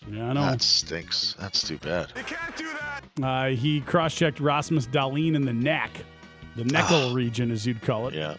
[0.07, 0.43] no, yeah, I know.
[0.43, 1.35] that stinks.
[1.41, 2.13] That's too bad.
[2.15, 5.91] They can't do Uh, he cross checked Rasmus Dahlin in the neck,
[6.55, 8.15] the neckle region, as you'd call it.
[8.15, 8.37] Yeah,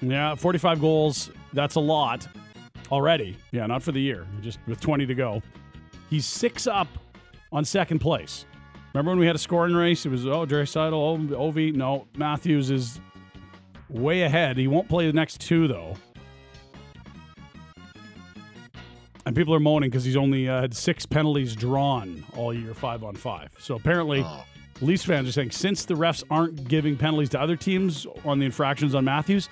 [0.00, 1.30] Yeah, 45 goals.
[1.52, 2.26] That's a lot
[2.90, 3.36] already.
[3.52, 5.40] Yeah, not for the year, just with 20 to go.
[6.10, 6.88] He's six up
[7.52, 8.44] on second place.
[8.92, 10.04] Remember when we had a scoring race?
[10.04, 11.72] It was, oh, Draisaitl, oh, Ovi.
[11.72, 13.00] No, Matthews is
[13.92, 14.56] way ahead.
[14.56, 15.96] He won't play the next two, though.
[19.24, 23.04] And people are moaning because he's only uh, had six penalties drawn all year, five
[23.04, 23.50] on five.
[23.58, 24.44] So apparently, Oh.
[24.80, 28.44] Leafs fans are saying since the refs aren't giving penalties to other teams on the
[28.44, 29.48] infractions on Matthews,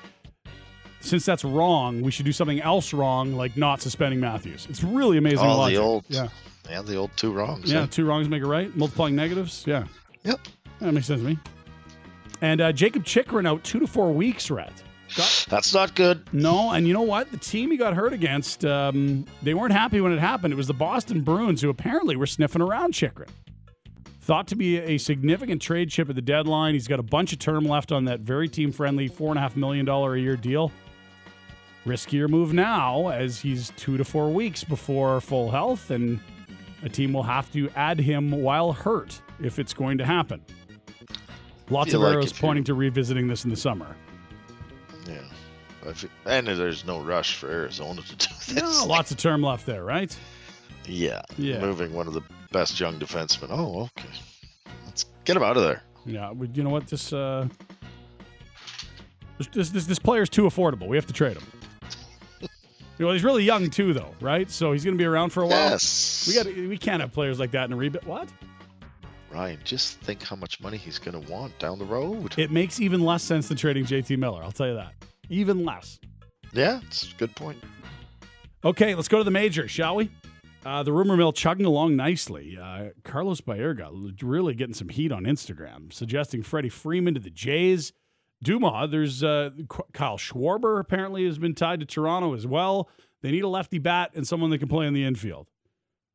[1.01, 4.67] since that's wrong, we should do something else wrong, like not suspending Matthews.
[4.69, 5.77] It's really amazing all logic.
[5.79, 6.29] the old, yeah,
[6.69, 7.71] yeah, the old two wrongs.
[7.71, 7.87] yeah, eh?
[7.89, 8.75] two wrongs make a right.
[8.77, 9.85] Multiplying negatives, yeah,
[10.25, 10.41] Yep.
[10.81, 11.39] that makes sense to me.
[12.41, 14.73] And uh, Jakob Chychrun out two to four weeks, Red.
[15.49, 16.23] That's not good.
[16.33, 17.31] No, and you know what?
[17.33, 20.53] The team he got hurt against, um, they weren't happy when it happened.
[20.53, 23.29] It was the Boston Bruins who apparently were sniffing around Chikrin.
[24.21, 26.75] Thought to be a significant trade chip at the deadline.
[26.75, 30.17] He's got a bunch of term left on that very team friendly $4.5 million a
[30.17, 30.71] year deal.
[31.85, 36.21] Riskier move now as he's two to four weeks before full health, and
[36.85, 40.41] A team will have to add him while hurt if it's going to happen.
[41.71, 43.97] Lots of like arrows pointing to revisiting this in the summer.
[45.07, 45.19] Yeah.
[46.27, 48.55] And there's no rush for Arizona to do this.
[48.55, 50.15] No, lots of term left there, right?
[50.87, 51.23] Yeah.
[51.39, 51.61] Yeah.
[51.61, 53.49] Moving one of the best young defensemen.
[53.51, 54.09] Oh, okay.
[54.87, 55.83] Let's get him out of there.
[56.07, 56.87] Yeah, we- you know what?
[56.89, 57.47] This uh,
[59.39, 60.89] this this this, this player's too affordable.
[60.89, 61.47] We have to trade him.
[62.99, 64.51] you know, he's really young too, though, right?
[64.51, 65.71] So he's going to be around for a while.
[65.71, 66.25] Yes.
[66.27, 68.07] We got we can't have players like that in a rebuild.
[68.07, 68.29] What?
[69.31, 72.37] Ryan, just think how much money he's going to want down the road.
[72.39, 74.43] It makes even less sense than trading JT Miller.
[74.43, 74.95] I'll tell you that.
[75.29, 76.01] Even less.
[76.53, 77.59] Yeah, it's a good point.
[78.65, 80.11] Okay, let's go to the major, shall we?
[80.67, 82.59] Uh, the rumor mill chugging along nicely.
[82.61, 87.93] Uh, Carlos Baerga really getting some heat on Instagram, suggesting Freddie Freeman to the Jays.
[88.43, 89.51] Duma, there's uh,
[89.93, 92.89] Kyle Schwarber apparently has been tied to Toronto as well.
[93.23, 95.47] They need a lefty bat and someone that can play in the infield.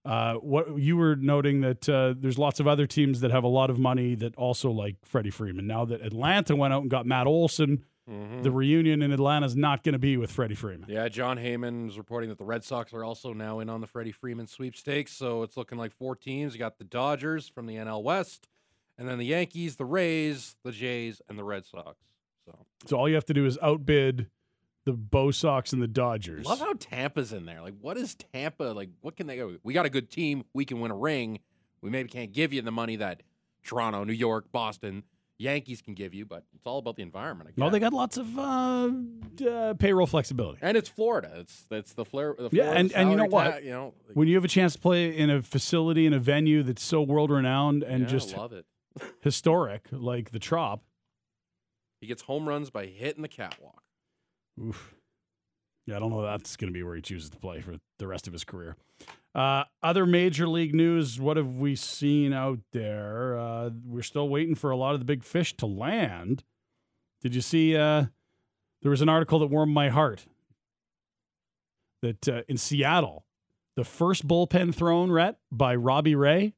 [0.06, 3.48] Uh, what you were noting that uh, there's lots of other teams that have a
[3.48, 5.66] lot of money that also like Freddie Freeman.
[5.66, 8.44] Now that Atlanta went out and got Matt Olson, Mhm.
[8.44, 10.86] the reunion in Atlanta is not going to be with Freddie Freeman.
[10.88, 13.88] Yeah, Jon Heyman is reporting that the Red Sox are also now in on the
[13.88, 15.12] Freddie Freeman sweepstakes.
[15.12, 16.54] So it's looking like four teams.
[16.54, 18.48] You got the Dodgers from the NL West,
[19.00, 21.98] and then the Yankees, the Rays, the Jays, and the Red Sox.
[22.46, 24.30] So So all you have to do is outbid
[24.86, 26.46] the Bo Sox and the Dodgers.
[26.46, 27.62] love how Tampa's in there.
[27.62, 28.90] Like, what is Tampa like?
[29.02, 29.58] What can they go?
[29.64, 30.46] We got a good team.
[30.54, 31.40] We can win a ring.
[31.82, 33.24] We maybe can't give you the money that
[33.64, 35.04] Toronto, New York, Boston,
[35.38, 37.50] Yankees can give you, but it's all about the environment.
[37.50, 37.58] I guess.
[37.58, 38.90] No, they got lots of uh,
[39.50, 40.60] uh, payroll flexibility.
[40.62, 41.32] and it's Florida.
[41.40, 42.36] It's it's the flair.
[42.38, 43.52] The Yeah, and, and you know what?
[43.52, 46.14] ta- you know, like, when you have a chance to play in a facility in
[46.14, 48.66] a venue that's so world renowned and yeah, just love it.
[49.22, 50.84] historic, like the Trop,
[52.00, 53.84] He gets home runs by hitting the catwalk.
[54.62, 54.96] Oof.
[55.86, 58.08] Yeah, I don't know that's going to be where he chooses to play for the
[58.08, 58.76] rest of his career.
[59.36, 61.20] Uh, other major league news.
[61.20, 63.38] What have we seen out there?
[63.38, 66.44] Uh, we're still waiting for a lot of the big fish to land.
[67.22, 67.76] Did you see?
[67.76, 68.06] Uh,
[68.82, 70.26] there was an article that warmed my heart.
[72.02, 73.26] That uh, in Seattle,
[73.76, 76.54] the first bullpen thrown, Rhett, by Robbie Ray,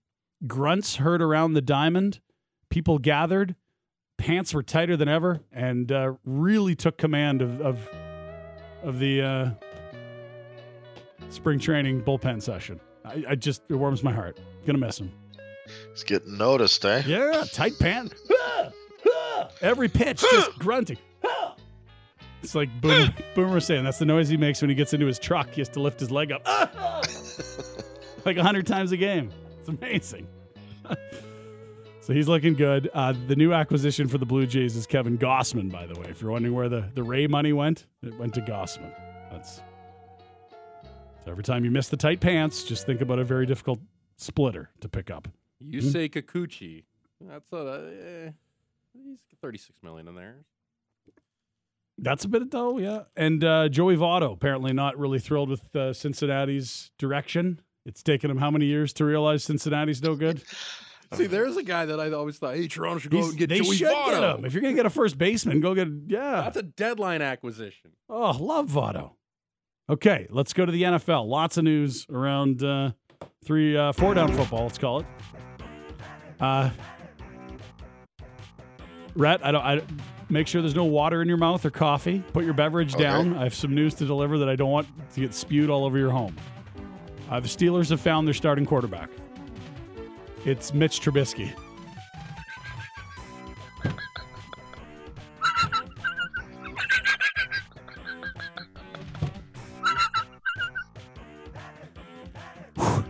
[0.46, 2.20] grunts heard around the diamond.
[2.70, 3.56] People gathered,
[4.18, 7.90] pants were tighter than ever, and uh, really took command of of,
[8.84, 9.50] of the uh,
[11.30, 12.80] spring training bullpen session.
[13.06, 14.40] I, I just it warms my heart.
[14.66, 15.12] Gonna miss him.
[15.92, 17.04] He's getting noticed, eh?
[17.06, 18.14] Yeah, tight pant.
[19.62, 20.98] Every pitch, just grunting.
[22.44, 23.84] It's like Boomer, Boomer saying.
[23.84, 25.50] That's the noise he makes when he gets into his truck.
[25.50, 26.46] He has to lift his leg up
[28.26, 29.32] like a hundred times a game.
[29.60, 30.28] It's amazing.
[32.08, 32.90] so he's looking good.
[32.94, 36.08] Uh, the new acquisition for the Blue Jays is Kevin Gausman, by the way.
[36.10, 38.94] If you're wondering where the, the Ray money went, it went to Gausman.
[39.30, 39.58] That's
[41.26, 43.82] so every time you miss the tight pants, just think about a very difficult
[44.16, 45.28] splitter to pick up.
[45.60, 45.92] You Mhm.
[45.92, 46.86] say Kikuchi.
[47.20, 48.32] That's a uh,
[48.94, 50.46] he's got 36 million in there.
[51.98, 53.02] That's a bit though, yeah.
[53.18, 57.60] And uh, Joey Votto apparently not really thrilled with uh, Cincinnati's direction.
[57.86, 60.42] It's taken him how many years to realize Cincinnati's no good?
[61.16, 63.50] See, there's a guy that I always thought, hey, Toronto should go He's- and get
[63.50, 64.06] they Joey should Votto.
[64.12, 64.46] get him.
[64.46, 66.42] If you're going to get a first baseman, go get yeah.
[66.42, 67.92] That's a deadline acquisition.
[68.10, 69.12] Oh, love Votto.
[69.90, 71.28] Okay, let's go to the NFL.
[71.28, 72.92] Lots of news around uh,
[73.46, 74.64] three, uh, four down football.
[74.64, 75.06] Let's call it.
[76.42, 76.70] Uh,
[79.16, 79.62] Rhett, I don't.
[79.64, 79.82] I
[80.30, 82.22] make sure there's no water in your mouth or coffee.
[82.34, 83.04] Put your beverage Okay.
[83.04, 83.36] down.
[83.38, 85.98] I have some news to deliver that I don't want to get spewed all over
[85.98, 86.36] your home.
[87.30, 89.10] Uh, the Steelers have found their starting quarterback.
[90.48, 91.54] It's Mitch Trubisky.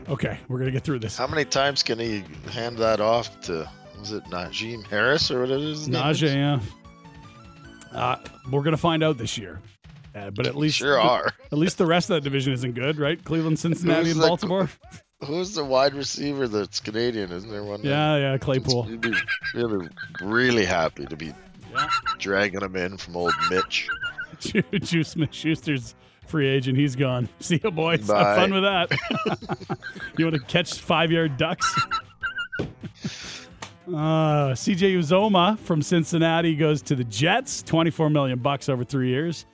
[0.09, 1.17] Okay, we're gonna get through this.
[1.17, 3.69] How many times can he hand that off to?
[3.99, 5.89] Was it Najee Harris or what it is?
[5.89, 6.59] Najee, yeah.
[7.91, 8.15] Uh,
[8.51, 9.59] we're gonna find out this year,
[10.15, 11.33] uh, but at least Sure the- are.
[11.51, 13.21] At least the rest of that division isn't good, right?
[13.23, 14.69] Cleveland, Cincinnati, Who's and the- Baltimore.
[15.25, 17.31] Who's the wide receiver that's Canadian?
[17.31, 17.81] Isn't there one?
[17.81, 18.87] Yeah, yeah, Claypool.
[18.89, 19.13] You'd be
[19.55, 19.89] really,
[20.21, 21.33] really happy to be
[22.19, 23.87] dragging him in from old Mitch.
[24.39, 25.95] Ju- Juice Schuster's
[26.27, 26.77] free agent.
[26.77, 27.27] He's gone.
[27.39, 28.07] See you, boys.
[28.07, 28.23] Bye.
[28.23, 29.79] Have fun with that.
[30.17, 31.67] you want to catch five yard ducks?
[33.87, 37.63] Uh, CJ Uzomah from Cincinnati goes to the Jets.
[37.63, 39.45] Twenty four million bucks over three years.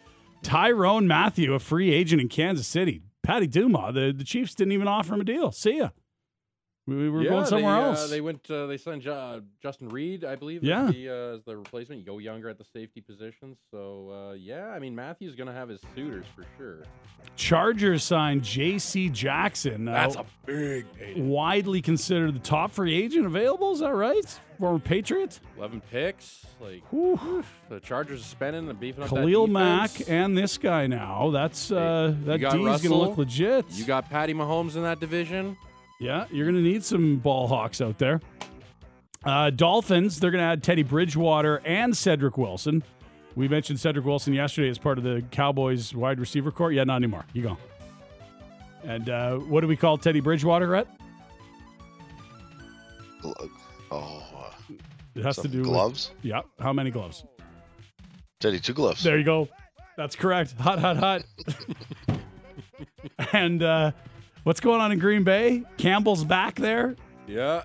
[0.41, 3.01] Tyrann Mathieu, a free agent in Kansas City.
[3.23, 5.51] Patty Duma, the, the Chiefs didn't even offer him a deal.
[5.51, 5.89] See ya.
[6.85, 8.09] We, we were yeah, going somewhere they, uh, else.
[8.09, 8.51] they went.
[8.51, 10.63] Uh, they signed uh, Justin Reid, I believe.
[10.65, 10.87] Yeah.
[10.87, 11.99] As the, uh, as the replacement.
[11.99, 13.55] You go younger at the safety position.
[13.71, 16.83] So uh, yeah, I mean Matthews going to have his suitors for sure.
[17.37, 19.07] Chargers signed J.C.
[19.09, 19.87] Jackson.
[19.87, 21.21] uh, That's a big payday.
[21.21, 23.71] widely considered the top free agent available.
[23.71, 24.39] Is that right?
[24.59, 25.39] Former Patriot.
[25.57, 26.45] Eleven picks.
[26.59, 31.31] Like the Chargers are spending and beefing up Khalil that Mack and this guy now.
[31.31, 33.65] That's uh, You that got D's gonna look legit.
[33.71, 35.57] You got Patty Mahomes in that division.
[36.03, 38.19] Yeah, you're going to need some ball hawks out there.
[39.23, 42.83] Uh, Dolphins, they're going to add Teddy Bridgewater and Cedric Wilson.
[43.35, 46.73] We mentioned Cedric Wilson yesterday as part of the Cowboys wide receiver core.
[46.73, 47.23] Yeah, not anymore.
[47.31, 47.57] You go.
[48.83, 50.87] And uh, what do we call Teddy Bridgewater, Rhett?
[53.23, 53.33] Oh,
[53.89, 54.51] uh,
[55.15, 56.11] It has to do gloves?
[56.17, 56.41] With, yeah.
[56.59, 57.23] How many gloves?
[58.41, 59.01] Teddy, two gloves.
[59.01, 59.47] There you go.
[59.95, 60.51] That's correct.
[60.59, 61.23] Hot, hot, hot.
[63.31, 63.91] and uh,
[64.43, 65.63] what's going on in Green Bay?
[65.77, 66.95] Campbell's back there.
[67.27, 67.63] Yeah.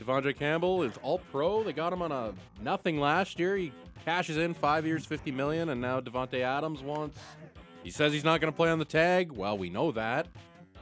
[0.00, 1.62] De'Vondre Campbell is all pro.
[1.62, 3.56] They got him on a nothing last year.
[3.56, 3.72] He
[4.04, 7.18] cashes in five years, fifty million, and now Davante Adams wants.
[7.84, 9.32] He says he's not going to play on the tag.
[9.32, 10.28] Well, we know that.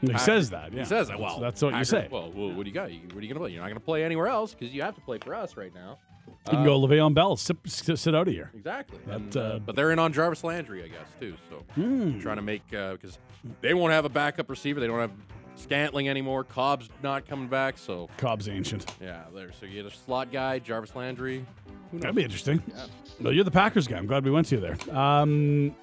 [0.00, 0.72] He Packers- says that.
[0.72, 0.80] Yeah.
[0.80, 1.18] He says that.
[1.18, 2.08] That's- Well, that's what you say.
[2.10, 2.84] Well, well, what do you got?
[2.84, 3.50] What are you going to play?
[3.50, 5.74] You're not going to play anywhere else because you have to play for us right
[5.74, 5.98] now.
[6.46, 7.36] You can go Le'Veon Bell.
[7.36, 8.50] Sit, sit sit out of here.
[8.54, 8.98] Exactly.
[9.06, 11.34] That, And, uh, uh, but they're in on Jarvis Landry, I guess, too.
[11.50, 12.18] So Hmm.
[12.20, 13.18] trying to make because
[13.60, 14.80] they won't have a backup receiver.
[14.80, 15.12] They don't have
[15.56, 16.42] Scantling anymore.
[16.42, 17.76] Cobb's not coming back.
[17.76, 18.94] So Cobb's ancient.
[19.00, 19.52] yeah, there.
[19.52, 21.44] So you get a slot guy, Jarvis Landry.
[21.90, 22.02] Who knows?
[22.02, 22.62] That'd be interesting.
[22.66, 22.86] Yeah.
[23.18, 23.98] No, you're the Packers guy.
[23.98, 24.96] I'm glad we went to you there.
[24.96, 25.74] Um,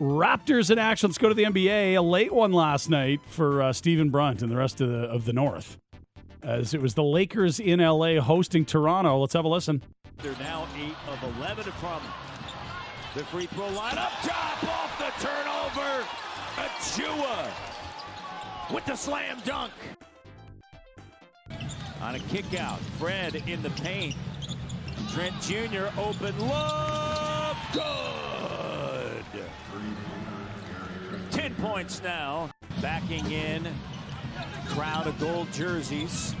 [0.00, 1.08] Raptors in action.
[1.08, 1.94] Let's go to the NBA.
[1.96, 5.24] A late one last night for uh, Stephen Brunt and the rest of the of
[5.24, 5.78] the North,
[6.42, 9.18] as it was the Lakers in LA hosting Toronto.
[9.20, 9.82] Let's have a listen.
[10.18, 12.02] They're now 8 of 11 from
[13.14, 13.96] the free throw line.
[13.98, 16.04] Up top off the turnover.
[16.56, 17.50] Achiuwa
[18.72, 19.72] with the slam dunk.
[22.00, 22.80] On a kick out.
[22.98, 24.16] Fred in the paint.
[25.12, 25.86] Trent Jr.
[25.98, 27.56] open look.
[27.72, 29.24] Good.
[31.30, 32.50] 10 points now.
[32.80, 33.68] Backing in.
[34.66, 36.34] Crowd of gold jerseys.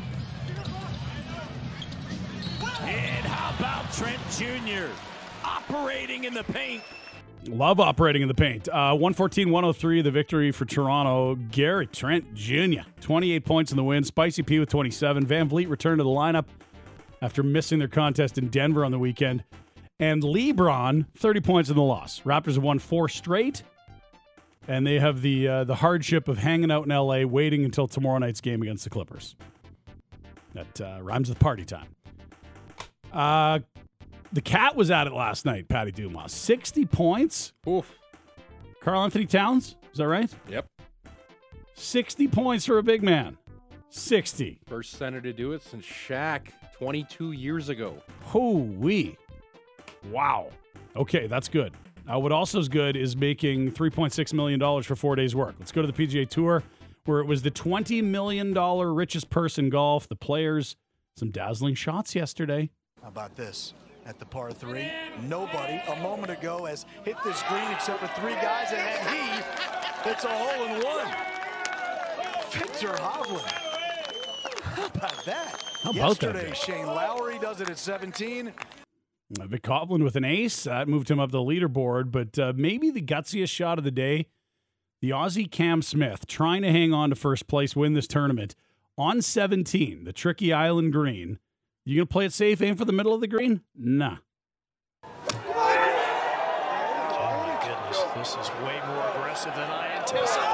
[2.80, 4.88] And how about Trent Jr.
[5.44, 6.82] operating in the paint?
[7.48, 8.68] Love operating in the paint.
[8.68, 11.34] Uh, 114 103, the victory for Toronto.
[11.50, 14.04] Gary Trent Jr., 28 points in the win.
[14.04, 15.26] Spicy P with 27.
[15.26, 16.44] VanVleet returned to the lineup
[17.20, 19.42] after missing their contest in Denver on the weekend.
[19.98, 22.20] And LeBron, 30 points in the loss.
[22.20, 23.62] Raptors have won four straight,
[24.68, 28.18] and they have the uh, the hardship of hanging out in LA, waiting until tomorrow
[28.18, 29.36] night's game against the Clippers.
[30.54, 31.88] That uh, rhymes with party time.
[33.12, 33.60] Uh,
[34.32, 36.32] the cat was at it last night, Patty Dumas.
[36.32, 37.52] 60 points.
[37.68, 37.98] Oof.
[38.80, 40.32] Karl-Anthony Towns, is that right?
[40.48, 40.66] Yep.
[41.74, 43.38] 60 points for a big man.
[43.90, 44.60] 60.
[44.66, 48.02] First center to do it since Shaq 22 years ago.
[48.24, 49.16] Hoo-wee.
[50.10, 50.48] Wow.
[50.96, 51.72] Okay, that's good.
[52.12, 55.54] Uh, what also is good is making $3.6 million for four days' work.
[55.58, 56.62] Let's go to the PGA Tour,
[57.04, 60.08] where it was the $20 million richest person golf.
[60.08, 60.76] The players,
[61.16, 62.70] some dazzling shots yesterday.
[63.00, 63.74] How about this?
[64.04, 64.90] At the par three,
[65.28, 70.08] nobody a moment ago has hit this green except for three guys, and then he
[70.08, 71.06] hits a hole in one.
[72.50, 73.52] Viktor Hovland.
[74.62, 75.62] How about that?
[75.82, 76.52] How about Yesterday?
[76.54, 78.48] Shane Lowry does it at 17.
[78.48, 80.64] Uh, Vic Hovland with an ace.
[80.64, 84.26] That moved him up the leaderboard, but uh, maybe the gutsiest shot of the day
[85.00, 88.54] the Aussie Cam Smith trying to hang on to first place, win this tournament
[88.96, 91.40] on 17, the tricky island green.
[91.84, 93.62] You going to play it safe, aim for the middle of the green?
[93.74, 94.18] Nah.
[95.02, 95.10] Oh
[97.44, 100.46] my goodness, this is way more aggressive than I anticipated.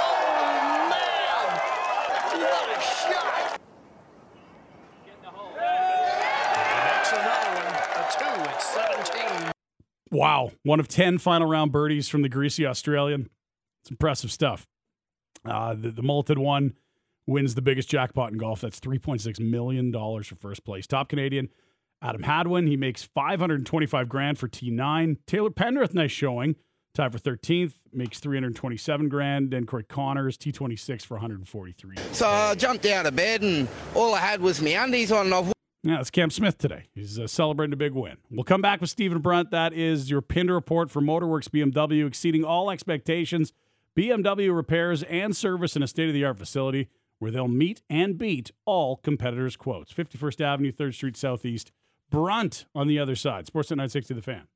[0.00, 3.60] Oh man, what a shot!
[6.56, 9.52] He makes another one, a two at 17.
[10.10, 10.50] Wow.
[10.64, 13.30] One of 10 final round birdies from the greasy Australian.
[13.82, 14.66] It's impressive stuff.
[15.44, 16.74] Uh, the, the mulleted one
[17.28, 18.62] wins the biggest jackpot in golf.
[18.62, 20.86] That's $3.6 million for first place.
[20.86, 21.50] Top Canadian,
[22.02, 22.66] Adam Hadwin.
[22.66, 25.18] He makes 525 grand for T9.
[25.26, 26.56] Taylor Pendrith, nice showing.
[26.94, 29.52] Tied for 13th, makes 327 grand.
[29.52, 31.96] And Corey Conners, T26 for 143.
[32.12, 35.52] So I jumped out of bed and all I had was my undies on and
[35.82, 36.88] Yeah, it's Cam Smith today.
[36.94, 38.16] He's uh, celebrating a big win.
[38.30, 39.50] We'll come back with Stephen Brunt.
[39.50, 43.52] That is your Pinder report for Motorworks BMW, exceeding all expectations.
[43.96, 48.18] BMW repairs and service in a state of the art facility where they'll meet and
[48.18, 49.92] beat all competitors' quotes.
[49.92, 51.72] 51st Avenue, 3rd Street Southeast.
[52.10, 53.46] Brunt on the other side.
[53.46, 54.46] Sportsnet 960, the fan.